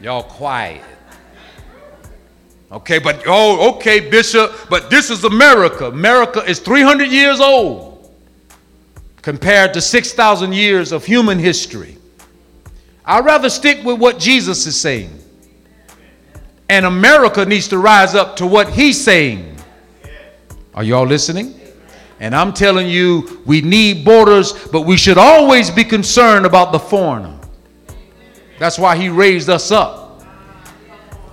Y'all 0.00 0.22
quiet. 0.22 0.82
Okay, 2.70 2.98
but 2.98 3.22
oh, 3.26 3.74
okay, 3.76 4.00
Bishop, 4.00 4.52
but 4.68 4.90
this 4.90 5.10
is 5.10 5.24
America. 5.24 5.86
America 5.86 6.42
is 6.44 6.58
300 6.58 7.08
years 7.08 7.40
old 7.40 8.14
compared 9.22 9.72
to 9.74 9.80
6,000 9.80 10.52
years 10.52 10.92
of 10.92 11.04
human 11.04 11.38
history. 11.38 11.96
I'd 13.06 13.24
rather 13.24 13.50
stick 13.50 13.84
with 13.84 13.98
what 13.98 14.18
Jesus 14.18 14.66
is 14.66 14.80
saying. 14.80 15.18
And 16.68 16.86
America 16.86 17.44
needs 17.44 17.68
to 17.68 17.78
rise 17.78 18.14
up 18.14 18.36
to 18.36 18.46
what 18.46 18.70
he's 18.70 19.02
saying. 19.02 19.56
Are 20.74 20.82
y'all 20.82 21.06
listening? 21.06 21.60
And 22.20 22.34
I'm 22.34 22.52
telling 22.52 22.88
you, 22.88 23.42
we 23.44 23.60
need 23.60 24.04
borders, 24.04 24.52
but 24.68 24.82
we 24.82 24.96
should 24.96 25.18
always 25.18 25.70
be 25.70 25.84
concerned 25.84 26.46
about 26.46 26.72
the 26.72 26.78
foreigner. 26.78 27.38
That's 28.58 28.78
why 28.78 28.96
he 28.96 29.08
raised 29.08 29.50
us 29.50 29.70
up. 29.70 30.24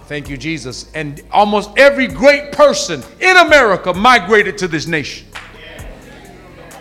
Thank 0.07 0.27
you, 0.27 0.35
Jesus. 0.35 0.91
And 0.93 1.21
almost 1.31 1.69
every 1.77 2.07
great 2.07 2.51
person 2.51 3.01
in 3.21 3.37
America 3.37 3.93
migrated 3.93 4.57
to 4.57 4.67
this 4.67 4.85
nation. 4.85 5.27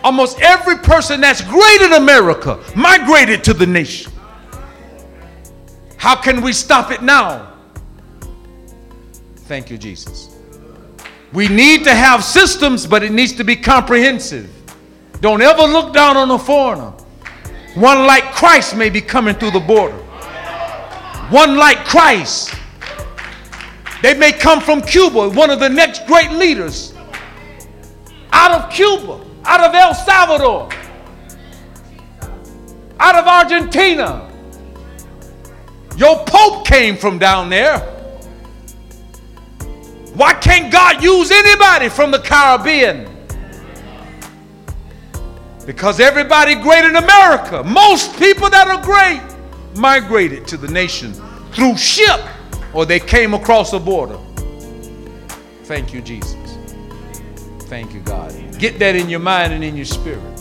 Almost 0.03 0.41
every 0.41 0.77
person 0.77 1.21
that's 1.21 1.41
great 1.41 1.81
in 1.81 1.93
America 1.93 2.59
migrated 2.75 3.43
to 3.45 3.53
the 3.53 3.65
nation. 3.65 4.11
How 6.01 6.15
can 6.15 6.41
we 6.41 6.51
stop 6.51 6.89
it 6.89 7.03
now? 7.03 7.53
Thank 9.45 9.69
you, 9.69 9.77
Jesus. 9.77 10.35
We 11.31 11.47
need 11.47 11.83
to 11.83 11.93
have 11.93 12.23
systems, 12.23 12.87
but 12.87 13.03
it 13.03 13.11
needs 13.11 13.33
to 13.33 13.43
be 13.43 13.55
comprehensive. 13.55 14.49
Don't 15.19 15.43
ever 15.43 15.61
look 15.61 15.93
down 15.93 16.17
on 16.17 16.31
a 16.31 16.39
foreigner. 16.39 16.91
One 17.75 18.07
like 18.07 18.23
Christ 18.33 18.75
may 18.75 18.89
be 18.89 18.99
coming 18.99 19.35
through 19.35 19.51
the 19.51 19.59
border. 19.59 19.95
One 21.29 21.55
like 21.55 21.85
Christ. 21.85 22.51
They 24.01 24.15
may 24.15 24.31
come 24.31 24.59
from 24.59 24.81
Cuba, 24.81 25.29
one 25.29 25.51
of 25.51 25.59
the 25.59 25.69
next 25.69 26.07
great 26.07 26.31
leaders. 26.31 26.95
Out 28.31 28.59
of 28.59 28.71
Cuba, 28.71 29.23
out 29.45 29.59
of 29.61 29.75
El 29.75 29.93
Salvador, 29.93 30.67
out 32.99 33.13
of 33.13 33.27
Argentina, 33.27 34.30
your 35.97 36.23
Pope 36.25 36.65
came 36.65 36.95
from 36.97 37.19
down 37.19 37.49
there. 37.49 37.79
Why 40.13 40.33
can't 40.33 40.71
God 40.71 41.03
use 41.03 41.31
anybody 41.31 41.89
from 41.89 42.11
the 42.11 42.19
Caribbean? 42.19 43.07
Because 45.65 45.99
everybody 45.99 46.55
great 46.55 46.83
in 46.85 46.95
America, 46.95 47.63
most 47.63 48.17
people 48.17 48.49
that 48.49 48.67
are 48.67 48.81
great, 48.81 49.21
migrated 49.75 50.47
to 50.47 50.57
the 50.57 50.67
nation 50.67 51.13
through 51.53 51.77
ship 51.77 52.19
or 52.73 52.85
they 52.85 52.99
came 52.99 53.33
across 53.33 53.71
the 53.71 53.79
border. 53.79 54.17
Thank 55.63 55.93
you, 55.93 56.01
Jesus. 56.01 56.35
Thank 57.69 57.93
you, 57.93 58.01
God. 58.01 58.33
Get 58.59 58.79
that 58.79 58.95
in 58.95 59.09
your 59.09 59.21
mind 59.21 59.53
and 59.53 59.63
in 59.63 59.75
your 59.75 59.85
spirit. 59.85 60.40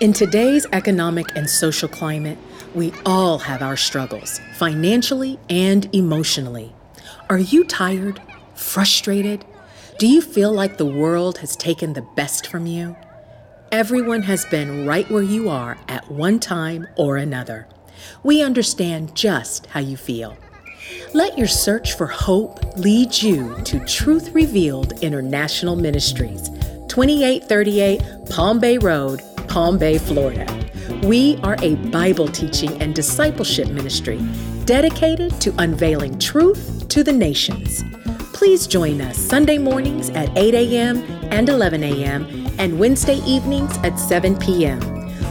In 0.00 0.14
today's 0.14 0.64
economic 0.72 1.26
and 1.36 1.48
social 1.48 1.86
climate, 1.86 2.38
we 2.74 2.90
all 3.04 3.38
have 3.40 3.60
our 3.60 3.76
struggles, 3.76 4.40
financially 4.54 5.38
and 5.50 5.94
emotionally. 5.94 6.72
Are 7.28 7.36
you 7.36 7.64
tired? 7.64 8.18
Frustrated? 8.54 9.44
Do 9.98 10.08
you 10.08 10.22
feel 10.22 10.54
like 10.54 10.78
the 10.78 10.86
world 10.86 11.36
has 11.38 11.54
taken 11.54 11.92
the 11.92 12.06
best 12.16 12.46
from 12.46 12.66
you? 12.66 12.96
Everyone 13.72 14.22
has 14.22 14.46
been 14.46 14.86
right 14.86 15.08
where 15.10 15.22
you 15.22 15.50
are 15.50 15.76
at 15.86 16.10
one 16.10 16.40
time 16.40 16.86
or 16.96 17.18
another. 17.18 17.68
We 18.22 18.42
understand 18.42 19.14
just 19.14 19.66
how 19.66 19.80
you 19.80 19.98
feel. 19.98 20.34
Let 21.12 21.36
your 21.36 21.46
search 21.46 21.92
for 21.92 22.06
hope 22.06 22.74
lead 22.78 23.20
you 23.20 23.54
to 23.64 23.84
Truth 23.84 24.30
Revealed 24.30 25.02
International 25.02 25.76
Ministries, 25.76 26.48
2838 26.90 28.02
Palm 28.30 28.58
Bay 28.58 28.76
Road, 28.76 29.22
Palm 29.46 29.78
Bay, 29.78 29.96
Florida. 29.96 30.44
We 31.04 31.36
are 31.44 31.56
a 31.62 31.76
Bible 31.76 32.26
teaching 32.26 32.82
and 32.82 32.96
discipleship 32.96 33.68
ministry 33.68 34.18
dedicated 34.64 35.40
to 35.40 35.54
unveiling 35.58 36.18
truth 36.18 36.88
to 36.88 37.04
the 37.04 37.12
nations. 37.12 37.84
Please 38.32 38.66
join 38.66 39.00
us 39.00 39.16
Sunday 39.16 39.56
mornings 39.56 40.10
at 40.10 40.36
8 40.36 40.52
a.m. 40.52 41.04
and 41.30 41.48
11 41.48 41.84
a.m. 41.84 42.26
and 42.58 42.76
Wednesday 42.76 43.20
evenings 43.24 43.76
at 43.84 43.96
7 43.96 44.36
p.m. 44.38 44.80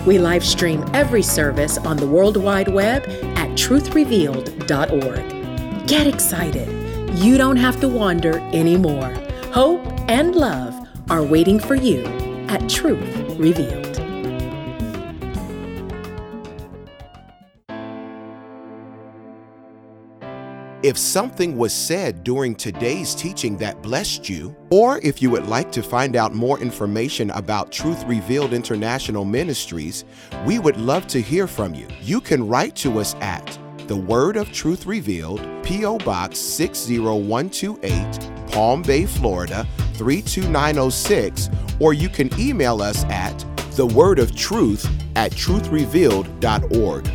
We 0.06 0.17
live 0.17 0.45
stream 0.45 0.86
every 0.93 1.24
service 1.24 1.78
on 1.80 1.98
the 1.98 2.08
World 2.08 2.38
Wide 2.38 2.69
Web 2.69 3.04
at 3.36 3.50
truthrevealed.org. 3.58 5.88
Get 5.88 6.08
excited. 6.08 6.69
You 7.17 7.38
don't 7.38 7.58
have 7.58 7.82
to 7.82 7.89
wander 7.89 8.39
anymore. 8.54 9.13
Hope 9.52 9.86
and 10.08 10.36
love 10.36 10.79
are 11.10 11.24
waiting 11.24 11.60
for 11.60 11.74
you 11.74 12.04
at 12.50 12.69
Truth 12.69 13.02
Revealed. 13.39 13.88
If 20.82 20.98
something 20.98 21.58
was 21.58 21.74
said 21.74 22.24
during 22.24 22.56
today's 22.56 23.13
teaching 23.13 23.58
that 23.58 23.82
blessed 23.82 24.30
you, 24.30 24.56
or 24.69 25.00
if 25.00 25.22
you 25.22 25.30
would 25.32 25.48
like 25.48 25.74
to 25.74 25.84
find 25.84 26.15
out 26.15 26.34
more 26.34 26.58
information 26.60 27.32
about 27.32 27.72
Truth 27.72 28.06
Revealed 28.06 28.54
International 28.54 29.26
Ministries, 29.26 30.06
we 30.45 30.58
would 30.58 30.78
love 30.78 31.06
to 31.08 31.22
hear 31.22 31.48
from 31.48 31.74
you. 31.74 31.88
You 32.02 32.22
can 32.22 32.48
write 32.48 32.76
to 32.78 33.00
us 33.00 33.15
at 33.15 33.60
The 33.88 33.98
Word 33.98 34.38
of 34.38 34.54
Truth 34.54 34.86
Revealed, 34.86 35.41
P.O. 35.63 35.98
Box 35.98 36.38
60128, 36.38 38.52
Palm 38.52 38.82
Bay, 38.82 39.06
Florida 39.06 39.67
32906, 40.00 41.50
or 41.80 41.94
you 41.94 42.10
can 42.10 42.32
email 42.40 42.82
us 42.82 43.04
at 43.06 43.38
The 43.76 43.86
Word 43.86 44.18
of 44.18 44.36
Truth 44.36 44.90
at 45.16 45.32
truthrevealed.org. 45.34 47.12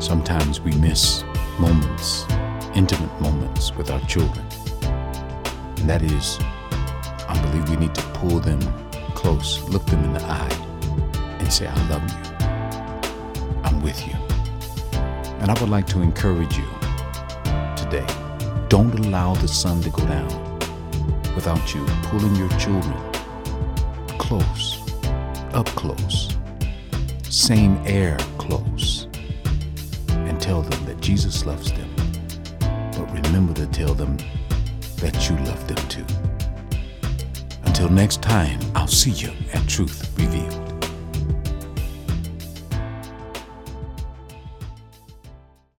sometimes 0.00 0.58
we 0.58 0.72
miss 0.76 1.22
moments, 1.58 2.24
intimate 2.76 3.20
moments 3.20 3.74
with 3.74 3.90
our 3.90 4.00
children. 4.02 4.46
And 5.78 5.88
that 5.88 6.02
is, 6.02 6.38
I 7.26 7.38
believe 7.42 7.68
we 7.70 7.76
need 7.76 7.94
to 7.94 8.02
pull 8.18 8.38
them 8.38 8.60
close, 9.14 9.62
look 9.68 9.84
them 9.86 10.04
in 10.04 10.12
the 10.12 10.22
eye, 10.22 11.38
and 11.38 11.52
say, 11.52 11.66
I 11.66 11.88
love 11.88 12.02
you 12.08 12.26
I'm 13.64 13.82
with 13.82 14.06
you. 14.06 14.14
And 15.40 15.50
I 15.50 15.60
would 15.60 15.70
like 15.70 15.86
to 15.88 16.00
encourage 16.00 16.56
you 16.56 16.68
today 17.76 18.06
don't 18.68 19.06
allow 19.06 19.34
the 19.34 19.48
sun 19.48 19.80
to 19.82 19.90
go 19.90 20.04
down 20.06 20.58
without 21.34 21.74
you 21.74 21.84
pulling 22.04 22.34
your 22.36 22.48
children 22.58 22.96
close, 24.18 24.82
up 25.52 25.66
close, 25.68 26.36
same 27.22 27.80
air 27.86 28.16
close, 28.38 29.06
and 30.08 30.40
tell 30.40 30.62
them 30.62 30.84
that 30.86 31.00
Jesus 31.00 31.46
loves 31.46 31.70
them. 31.72 31.85
Remember 33.26 33.54
to 33.54 33.66
tell 33.66 33.92
them 33.92 34.16
that 34.98 35.28
you 35.28 35.36
love 35.44 35.66
them 35.66 35.88
too. 35.88 36.06
Until 37.64 37.88
next 37.88 38.22
time, 38.22 38.60
I'll 38.74 38.86
see 38.86 39.10
you 39.10 39.32
at 39.52 39.68
Truth 39.68 40.16
Revealed. 40.16 40.65